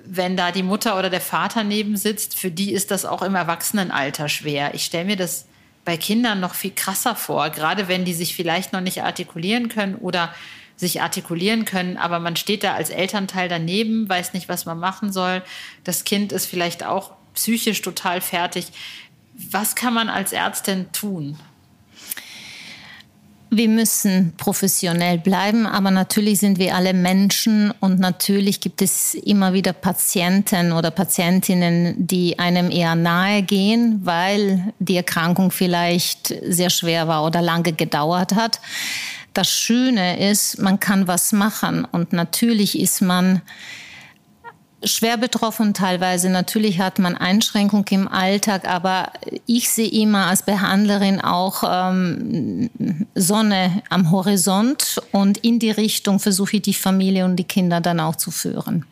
wenn 0.06 0.38
da 0.38 0.54
die 0.54 0.64
Mutter 0.64 0.98
oder 0.98 1.10
der 1.10 1.20
Vater 1.20 1.66
neben 1.66 1.98
sitzt, 1.98 2.40
für 2.40 2.52
die 2.52 2.72
ist 2.72 2.92
das 2.92 3.04
auch 3.04 3.22
im 3.22 3.36
Erwachsenenalter 3.36 4.30
schwer. 4.30 4.74
Ich 4.76 4.86
stelle 4.86 5.04
mir 5.04 5.18
das 5.18 5.47
bei 5.88 5.95
Kindern 5.95 6.41
noch 6.41 6.54
viel 6.54 6.73
krasser 6.76 7.15
vor, 7.15 7.50
gerade 7.50 7.88
wenn 7.88 8.04
die 8.04 8.13
sich 8.13 8.36
vielleicht 8.36 8.73
noch 8.73 8.82
nicht 8.82 9.04
artikulieren 9.04 9.69
können 9.69 9.95
oder 9.95 10.36
sich 10.76 11.02
artikulieren 11.02 11.63
können, 11.63 11.95
aber 11.95 12.19
man 12.19 12.36
steht 12.36 12.65
da 12.65 12.73
als 12.73 12.89
Elternteil 12.89 13.47
daneben, 13.47 14.10
weiß 14.10 14.34
nicht, 14.34 14.50
was 14.50 14.65
man 14.65 14.80
machen 14.80 15.13
soll. 15.13 15.41
Das 15.86 16.04
Kind 16.04 16.34
ist 16.34 16.45
vielleicht 16.45 16.86
auch 16.86 17.13
psychisch 17.36 17.82
total 17.82 18.19
fertig. 18.19 18.67
Was 19.50 19.76
kann 19.76 19.93
man 19.93 20.10
als 20.10 20.34
Ärztin 20.34 20.91
tun? 20.91 21.39
Wir 23.58 23.70
müssen 23.70 24.34
professionell 24.38 25.17
bleiben, 25.17 25.65
aber 25.65 25.89
natürlich 25.89 26.38
sind 26.38 26.60
wir 26.60 26.76
alle 26.76 26.93
Menschen 26.93 27.74
und 27.80 28.00
natürlich 28.00 28.62
gibt 28.62 28.84
es 28.84 29.15
immer 29.15 29.52
wieder 29.52 29.74
Patienten 29.74 30.72
oder 30.74 30.91
Patientinnen, 30.91 31.96
die 31.98 32.38
einem 32.38 32.70
eher 32.70 32.93
nahe 32.93 33.41
gehen, 33.41 34.02
weil 34.04 34.74
die 34.78 34.96
Erkrankung 34.96 35.50
vielleicht 35.50 36.36
sehr 36.48 36.70
schwer 36.70 37.08
war 37.08 37.26
oder 37.26 37.41
lange 37.41 37.74
gedauert 37.74 38.36
hat. 38.36 38.62
Das 39.34 39.50
Schöne 39.50 40.30
ist, 40.30 40.62
man 40.62 40.80
kann 40.80 41.08
was 41.08 41.32
machen 41.32 41.84
und 41.84 42.13
natürlich 42.13 42.78
ist 42.78 43.02
man 43.02 43.41
schwer 44.84 45.18
betroffen 45.18 45.74
teilweise. 45.74 46.30
Natürlich 46.30 46.80
hat 46.80 47.00
man 47.00 47.16
Einschränkungen 47.16 47.86
im 47.90 48.08
Alltag, 48.08 48.68
aber 48.68 49.12
ich 49.46 49.70
sehe 49.70 49.90
immer 49.90 50.28
als 50.28 50.44
Behandlerin 50.44 51.20
auch 51.22 51.63
ähm, 51.68 52.70
Sonne 53.16 53.82
am 53.90 54.12
Horizont 54.12 55.02
und 55.12 55.40
in 55.40 55.60
die 55.60 55.72
Richtung 55.72 56.20
versuche 56.20 56.58
ich 56.58 56.62
die 56.62 56.74
Familie 56.74 57.26
und 57.26 57.38
die 57.38 57.44
Kinder 57.44 57.82
dann 57.82 58.00
auch 58.00 58.16
zu 58.16 58.32
führen. 58.32 58.86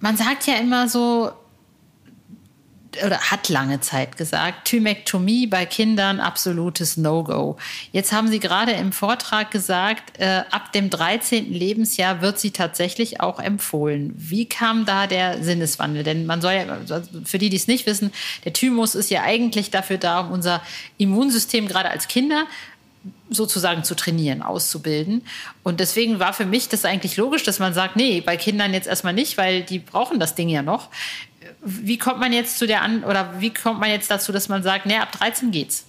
Man 0.00 0.16
sagt 0.16 0.46
ja 0.46 0.54
immer 0.54 0.88
so, 0.88 1.30
oder 3.04 3.18
hat 3.18 3.48
lange 3.48 3.80
Zeit 3.80 4.16
gesagt, 4.16 4.66
Thymektomie 4.66 5.46
bei 5.46 5.66
Kindern 5.66 6.20
absolutes 6.20 6.96
No-Go. 6.96 7.56
Jetzt 7.92 8.12
haben 8.12 8.28
Sie 8.28 8.40
gerade 8.40 8.72
im 8.72 8.92
Vortrag 8.92 9.50
gesagt, 9.50 10.18
äh, 10.18 10.42
ab 10.50 10.72
dem 10.72 10.90
13. 10.90 11.52
Lebensjahr 11.52 12.20
wird 12.20 12.38
sie 12.38 12.50
tatsächlich 12.50 13.20
auch 13.20 13.40
empfohlen. 13.40 14.12
Wie 14.16 14.46
kam 14.46 14.84
da 14.84 15.06
der 15.06 15.42
Sinneswandel? 15.42 16.02
Denn 16.02 16.26
man 16.26 16.40
soll 16.40 16.52
ja, 16.52 16.64
also 16.68 17.00
für 17.24 17.38
die, 17.38 17.50
die 17.50 17.56
es 17.56 17.66
nicht 17.66 17.86
wissen, 17.86 18.12
der 18.44 18.52
Thymus 18.52 18.94
ist 18.94 19.10
ja 19.10 19.22
eigentlich 19.22 19.70
dafür 19.70 19.98
da, 19.98 20.20
um 20.20 20.32
unser 20.32 20.62
Immunsystem 20.96 21.68
gerade 21.68 21.90
als 21.90 22.08
Kinder 22.08 22.46
sozusagen 23.30 23.84
zu 23.84 23.94
trainieren, 23.94 24.42
auszubilden. 24.42 25.22
Und 25.62 25.80
deswegen 25.80 26.18
war 26.18 26.32
für 26.32 26.46
mich 26.46 26.68
das 26.68 26.84
eigentlich 26.84 27.16
logisch, 27.16 27.42
dass 27.42 27.58
man 27.58 27.74
sagt, 27.74 27.96
nee, 27.96 28.20
bei 28.20 28.36
Kindern 28.36 28.72
jetzt 28.72 28.88
erstmal 28.88 29.12
nicht, 29.12 29.36
weil 29.36 29.62
die 29.62 29.78
brauchen 29.78 30.18
das 30.18 30.34
Ding 30.34 30.48
ja 30.48 30.62
noch. 30.62 30.88
Wie 31.60 31.98
kommt 31.98 32.20
man 32.20 32.32
jetzt 32.32 32.58
zu 32.58 32.66
der 32.66 32.82
an 32.82 33.04
oder 33.04 33.40
wie 33.40 33.52
kommt 33.52 33.80
man 33.80 33.90
jetzt 33.90 34.10
dazu, 34.10 34.32
dass 34.32 34.48
man 34.48 34.62
sagt, 34.62 34.86
nee, 34.86 34.96
ab 34.96 35.12
13 35.12 35.50
geht's? 35.50 35.84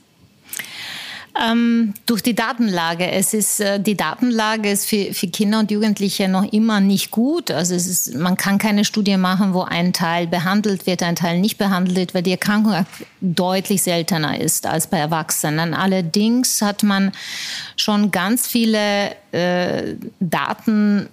Ähm, 1.39 1.93
durch 2.05 2.21
die 2.21 2.33
Datenlage. 2.33 3.09
Es 3.11 3.33
ist, 3.33 3.59
äh, 3.59 3.79
die 3.79 3.95
Datenlage 3.95 4.71
ist 4.71 4.87
für, 4.87 5.13
für 5.13 5.27
Kinder 5.27 5.59
und 5.59 5.71
Jugendliche 5.71 6.27
noch 6.27 6.51
immer 6.51 6.79
nicht 6.79 7.11
gut. 7.11 7.51
Also 7.51 7.75
es 7.75 7.87
ist, 7.87 8.15
man 8.15 8.35
kann 8.35 8.57
keine 8.57 8.83
Studie 8.83 9.15
machen, 9.15 9.53
wo 9.53 9.61
ein 9.61 9.93
Teil 9.93 10.27
behandelt 10.27 10.85
wird, 10.87 11.03
ein 11.03 11.15
Teil 11.15 11.39
nicht 11.39 11.57
behandelt 11.57 11.97
wird, 11.97 12.13
weil 12.13 12.23
die 12.23 12.31
Erkrankung 12.31 12.85
deutlich 13.21 13.83
seltener 13.83 14.39
ist 14.39 14.65
als 14.65 14.87
bei 14.87 14.97
Erwachsenen. 14.97 15.73
Allerdings 15.73 16.61
hat 16.61 16.83
man 16.83 17.11
schon 17.77 18.11
ganz 18.11 18.47
viele 18.47 19.11
äh, 19.31 19.95
Daten 20.19 21.07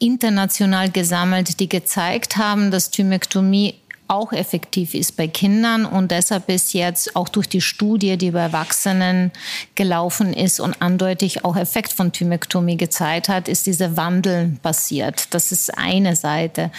international 0.00 0.90
gesammelt, 0.90 1.60
die 1.60 1.68
gezeigt 1.68 2.36
haben, 2.36 2.70
dass 2.70 2.90
Thymektomie 2.90 3.74
auch 4.10 4.32
effektiv 4.32 4.94
ist 4.94 5.16
bei 5.16 5.28
Kindern 5.28 5.86
und 5.86 6.10
deshalb 6.10 6.48
ist 6.48 6.74
jetzt 6.74 7.14
auch 7.14 7.28
durch 7.28 7.48
die 7.48 7.60
Studie, 7.60 8.16
die 8.16 8.32
bei 8.32 8.40
Erwachsenen 8.40 9.30
gelaufen 9.76 10.34
ist 10.34 10.58
und 10.58 10.82
eindeutig 10.82 11.44
auch 11.44 11.56
Effekt 11.56 11.92
von 11.92 12.10
Thymektomie 12.10 12.76
gezeigt 12.76 13.28
hat, 13.28 13.48
ist 13.48 13.66
dieser 13.66 13.96
Wandel 13.96 14.58
passiert. 14.62 15.32
Das 15.32 15.52
ist 15.52 15.78
eine 15.78 16.16
Seite. 16.16 16.72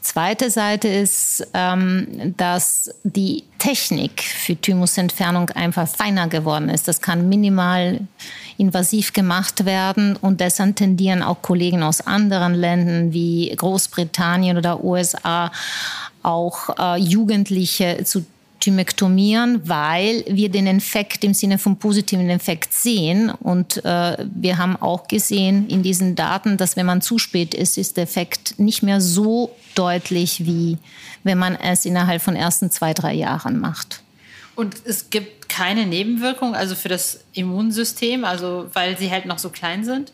Zweite 0.00 0.50
Seite 0.50 0.88
ist, 0.88 1.46
ähm, 1.54 2.34
dass 2.36 2.92
die 3.04 3.44
Technik 3.60 4.20
für 4.20 4.56
Thymusentfernung 4.56 5.50
einfach 5.50 5.86
feiner 5.86 6.26
geworden 6.26 6.68
ist. 6.68 6.88
Das 6.88 7.00
kann 7.00 7.28
minimal 7.28 8.00
invasiv 8.58 9.12
gemacht 9.12 9.64
werden 9.64 10.16
und 10.16 10.40
deshalb 10.40 10.76
tendieren 10.76 11.22
auch 11.22 11.42
Kollegen 11.42 11.82
aus 11.82 12.00
anderen 12.00 12.54
Ländern 12.54 13.12
wie 13.12 13.54
Großbritannien 13.54 14.56
oder 14.56 14.84
USA 14.84 15.50
auch 16.22 16.70
äh, 16.78 16.98
Jugendliche 16.98 18.04
zu 18.04 18.24
thymektomieren, 18.62 19.68
weil 19.68 20.24
wir 20.28 20.48
den 20.48 20.68
Infekt 20.68 21.24
im 21.24 21.34
Sinne 21.34 21.58
vom 21.58 21.76
positiven 21.76 22.30
Infekt 22.30 22.72
sehen. 22.72 23.30
Und 23.30 23.84
äh, 23.84 24.16
wir 24.32 24.56
haben 24.56 24.76
auch 24.76 25.08
gesehen 25.08 25.68
in 25.68 25.82
diesen 25.82 26.14
Daten, 26.14 26.56
dass 26.56 26.76
wenn 26.76 26.86
man 26.86 27.00
zu 27.00 27.18
spät 27.18 27.54
ist, 27.54 27.76
ist 27.76 27.96
der 27.96 28.04
Effekt 28.04 28.58
nicht 28.60 28.84
mehr 28.84 29.00
so 29.00 29.50
deutlich, 29.74 30.46
wie 30.46 30.78
wenn 31.24 31.38
man 31.38 31.56
es 31.56 31.84
innerhalb 31.84 32.22
von 32.22 32.36
ersten 32.36 32.70
zwei, 32.70 32.94
drei 32.94 33.14
Jahren 33.14 33.58
macht. 33.58 34.01
Und 34.54 34.76
es 34.84 35.10
gibt 35.10 35.48
keine 35.48 35.86
Nebenwirkung, 35.86 36.54
also 36.54 36.74
für 36.74 36.88
das 36.88 37.20
Immunsystem, 37.32 38.24
also 38.24 38.68
weil 38.72 38.98
sie 38.98 39.10
halt 39.10 39.26
noch 39.26 39.38
so 39.38 39.50
klein 39.50 39.84
sind? 39.84 40.12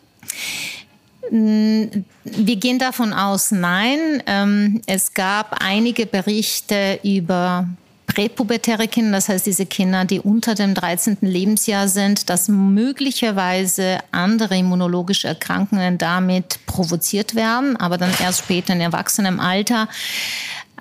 Wir 1.31 2.55
gehen 2.55 2.79
davon 2.79 3.13
aus, 3.13 3.51
nein. 3.51 4.23
Ähm, 4.25 4.81
es 4.87 5.13
gab 5.13 5.57
einige 5.61 6.05
Berichte 6.05 6.99
über 7.03 7.67
präpubertäre 8.07 8.87
Kinder, 8.87 9.11
das 9.11 9.29
heißt 9.29 9.45
diese 9.45 9.67
Kinder, 9.67 10.03
die 10.03 10.19
unter 10.19 10.55
dem 10.55 10.73
13. 10.73 11.17
Lebensjahr 11.21 11.87
sind, 11.87 12.29
dass 12.29 12.47
möglicherweise 12.47 13.99
andere 14.11 14.57
immunologische 14.57 15.27
Erkrankungen 15.27 15.99
damit 15.99 16.59
provoziert 16.65 17.35
werden, 17.35 17.77
aber 17.77 17.97
dann 17.99 18.11
erst 18.19 18.39
später 18.39 18.73
in 18.73 18.81
erwachsenem 18.81 19.39
Alter. 19.39 19.87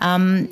Ähm, 0.03 0.49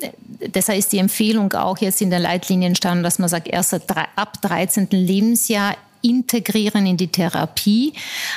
deshalb 0.53 0.79
ist 0.79 0.91
die 0.91 0.99
Empfehlung 0.99 1.53
auch 1.53 1.77
jetzt 1.77 2.01
in 2.01 2.09
der 2.09 2.19
Leitlinien 2.19 2.75
stand, 2.75 3.03
dass 3.05 3.19
man 3.19 3.29
sagt, 3.29 3.47
erst 3.47 3.73
ab 3.73 4.41
13. 4.41 4.87
Lebensjahr 4.91 5.75
integrieren 6.01 6.85
in 6.85 6.97
die 6.97 7.07
Therapie. 7.07 7.93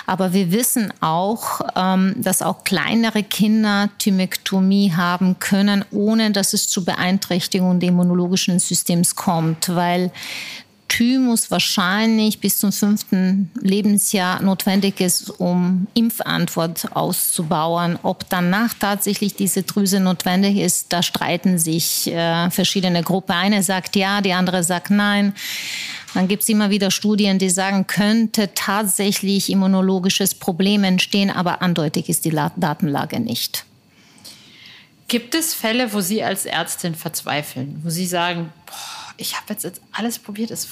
Aber 0.07 0.33
wir 0.33 0.53
wissen 0.53 0.93
auch, 1.01 1.61
ähm, 1.77 2.15
dass 2.17 2.43
auch 2.43 2.65
kleinere 2.65 3.23
Kinder 3.23 3.91
Thymektomie 3.99 4.93
haben 4.93 5.39
können, 5.39 5.85
ohne 5.91 6.31
dass 6.31 6.53
es 6.53 6.69
zu 6.69 6.85
Beeinträchtigungen 6.85 7.81
des 7.81 7.91
immunologischen 7.91 8.59
Systems 8.59 9.15
kommt, 9.15 9.75
weil 9.75 10.11
Thymus 11.01 11.51
wahrscheinlich 11.51 12.41
bis 12.41 12.59
zum 12.59 12.73
fünften 12.73 13.51
Lebensjahr 13.63 14.43
notwendig 14.43 15.01
ist, 15.01 15.31
um 15.41 15.87
Impfantwort 15.95 16.95
auszubauen. 16.95 17.99
Ob 18.03 18.29
danach 18.29 18.75
tatsächlich 18.75 19.35
diese 19.35 19.63
Drüse 19.63 19.99
notwendig 19.99 20.59
ist, 20.59 20.93
da 20.93 21.03
streiten 21.03 21.59
sich 21.59 22.07
äh, 22.09 22.51
verschiedene 22.51 23.03
Gruppen. 23.03 23.33
Eine 23.33 23.63
sagt 23.63 23.97
ja, 23.97 24.21
die 24.21 24.35
andere 24.35 24.63
sagt 24.63 24.91
nein. 24.91 25.33
Dann 26.13 26.29
gibt 26.29 26.43
es 26.43 26.51
immer 26.51 26.69
wieder 26.69 26.91
Studien, 26.91 27.39
die 27.39 27.49
sagen, 27.49 27.87
könnte 27.87 28.51
tatsächlich 28.55 29.49
immunologisches 29.49 30.35
Problem 30.35 30.85
entstehen, 30.85 31.31
aber 31.31 31.63
eindeutig 31.63 32.11
ist 32.11 32.27
die 32.27 32.39
Datenlage 32.57 33.21
nicht. 33.21 33.65
Gibt 35.09 35.35
es 35.35 35.55
Fälle, 35.55 35.95
wo 35.95 36.03
Sie 36.03 36.23
als 36.23 36.45
Ärztin 36.45 36.95
verzweifeln, 36.95 37.81
wo 37.83 37.89
Sie 37.89 38.05
sagen, 38.05 38.53
boah, 38.67 39.01
ich 39.21 39.37
habe 39.37 39.45
jetzt, 39.51 39.65
jetzt 39.65 39.81
alles 39.93 40.19
probiert, 40.19 40.51
es 40.51 40.67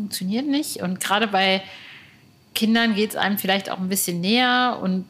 funktioniert 0.00 0.46
nicht. 0.46 0.78
Und 0.78 0.98
gerade 0.98 1.26
bei 1.26 1.62
Kindern 2.54 2.94
geht 2.94 3.10
es 3.10 3.16
einem 3.16 3.36
vielleicht 3.38 3.70
auch 3.70 3.78
ein 3.78 3.88
bisschen 3.88 4.20
näher 4.20 4.78
und 4.82 5.04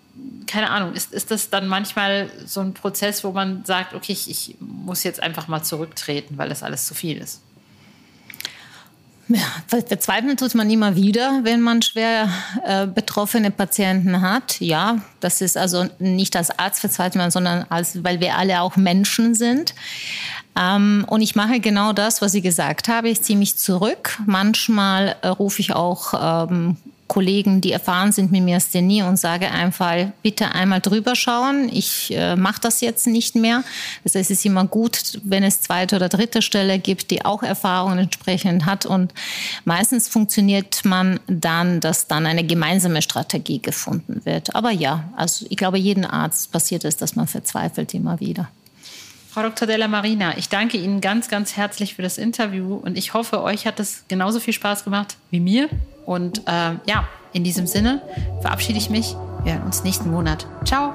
keine 0.46 0.70
Ahnung, 0.70 0.94
ist, 0.94 1.12
ist 1.12 1.30
das 1.30 1.48
dann 1.48 1.68
manchmal 1.68 2.28
so 2.44 2.60
ein 2.60 2.74
Prozess, 2.74 3.22
wo 3.22 3.30
man 3.30 3.64
sagt, 3.64 3.94
okay, 3.94 4.12
ich, 4.12 4.28
ich 4.28 4.56
muss 4.58 5.04
jetzt 5.04 5.22
einfach 5.22 5.48
mal 5.48 5.62
zurücktreten, 5.62 6.36
weil 6.36 6.48
das 6.48 6.62
alles 6.62 6.86
zu 6.86 6.94
viel 6.94 7.18
ist? 7.18 7.40
Ja, 9.28 9.46
verzweifeln 9.68 10.36
tut 10.36 10.56
man 10.56 10.68
immer 10.68 10.96
wieder, 10.96 11.40
wenn 11.44 11.60
man 11.60 11.82
schwer 11.82 12.28
äh, 12.64 12.88
betroffene 12.88 13.52
Patienten 13.52 14.20
hat. 14.22 14.60
Ja, 14.60 15.02
das 15.20 15.40
ist 15.40 15.56
also 15.56 15.88
nicht 16.00 16.34
als 16.34 16.50
Arzt 16.58 16.80
verzweifelt, 16.80 17.32
sondern 17.32 17.64
als, 17.68 18.02
weil 18.02 18.18
wir 18.18 18.36
alle 18.36 18.60
auch 18.60 18.74
Menschen 18.74 19.36
sind. 19.36 19.72
Ähm, 20.58 21.04
und 21.08 21.22
ich 21.22 21.36
mache 21.36 21.60
genau 21.60 21.92
das, 21.92 22.22
was 22.22 22.32
Sie 22.32 22.42
gesagt 22.42 22.88
haben. 22.88 23.06
Ich 23.06 23.22
ziehe 23.22 23.38
mich 23.38 23.56
zurück. 23.56 24.18
Manchmal 24.26 25.16
äh, 25.22 25.28
rufe 25.28 25.60
ich 25.60 25.72
auch 25.72 26.48
ähm, 26.50 26.76
Kollegen, 27.10 27.60
die 27.60 27.72
erfahren 27.72 28.12
sind 28.12 28.30
mit 28.30 28.44
Myasthenie 28.44 29.02
und 29.02 29.18
sage 29.18 29.50
einfach, 29.50 29.96
bitte 30.22 30.54
einmal 30.54 30.80
drüber 30.80 31.16
schauen. 31.16 31.68
Ich 31.68 32.14
äh, 32.14 32.36
mache 32.36 32.60
das 32.60 32.80
jetzt 32.80 33.08
nicht 33.08 33.34
mehr. 33.34 33.64
Das 34.04 34.14
heißt, 34.14 34.30
es 34.30 34.38
ist 34.38 34.46
immer 34.46 34.64
gut, 34.64 35.18
wenn 35.24 35.42
es 35.42 35.60
zweite 35.60 35.96
oder 35.96 36.08
dritte 36.08 36.40
Stelle 36.40 36.78
gibt, 36.78 37.10
die 37.10 37.24
auch 37.24 37.42
Erfahrungen 37.42 37.98
entsprechend 37.98 38.64
hat. 38.64 38.86
Und 38.86 39.12
meistens 39.64 40.06
funktioniert 40.06 40.84
man 40.84 41.18
dann, 41.26 41.80
dass 41.80 42.06
dann 42.06 42.26
eine 42.26 42.44
gemeinsame 42.44 43.02
Strategie 43.02 43.60
gefunden 43.60 44.20
wird. 44.24 44.54
Aber 44.54 44.70
ja, 44.70 45.02
also 45.16 45.46
ich 45.50 45.56
glaube, 45.56 45.78
jeden 45.78 46.04
Arzt 46.04 46.52
passiert 46.52 46.84
es, 46.84 46.96
dass 46.96 47.16
man 47.16 47.26
verzweifelt 47.26 47.92
immer 47.92 48.20
wieder. 48.20 48.48
Frau 49.30 49.42
Dr. 49.42 49.68
Della 49.68 49.86
Marina, 49.86 50.36
ich 50.36 50.48
danke 50.48 50.76
Ihnen 50.76 51.00
ganz, 51.00 51.28
ganz 51.28 51.56
herzlich 51.56 51.94
für 51.94 52.02
das 52.02 52.18
Interview 52.18 52.74
und 52.74 52.98
ich 52.98 53.14
hoffe, 53.14 53.44
euch 53.44 53.64
hat 53.64 53.78
es 53.78 54.04
genauso 54.08 54.40
viel 54.40 54.52
Spaß 54.52 54.82
gemacht 54.82 55.16
wie 55.30 55.38
mir. 55.38 55.68
Und 56.04 56.40
äh, 56.48 56.72
ja, 56.84 57.08
in 57.32 57.44
diesem 57.44 57.68
Sinne 57.68 58.02
verabschiede 58.42 58.78
ich 58.78 58.90
mich. 58.90 59.14
Wir 59.44 59.54
hören 59.54 59.62
uns 59.62 59.84
nächsten 59.84 60.10
Monat. 60.10 60.48
Ciao. 60.64 60.94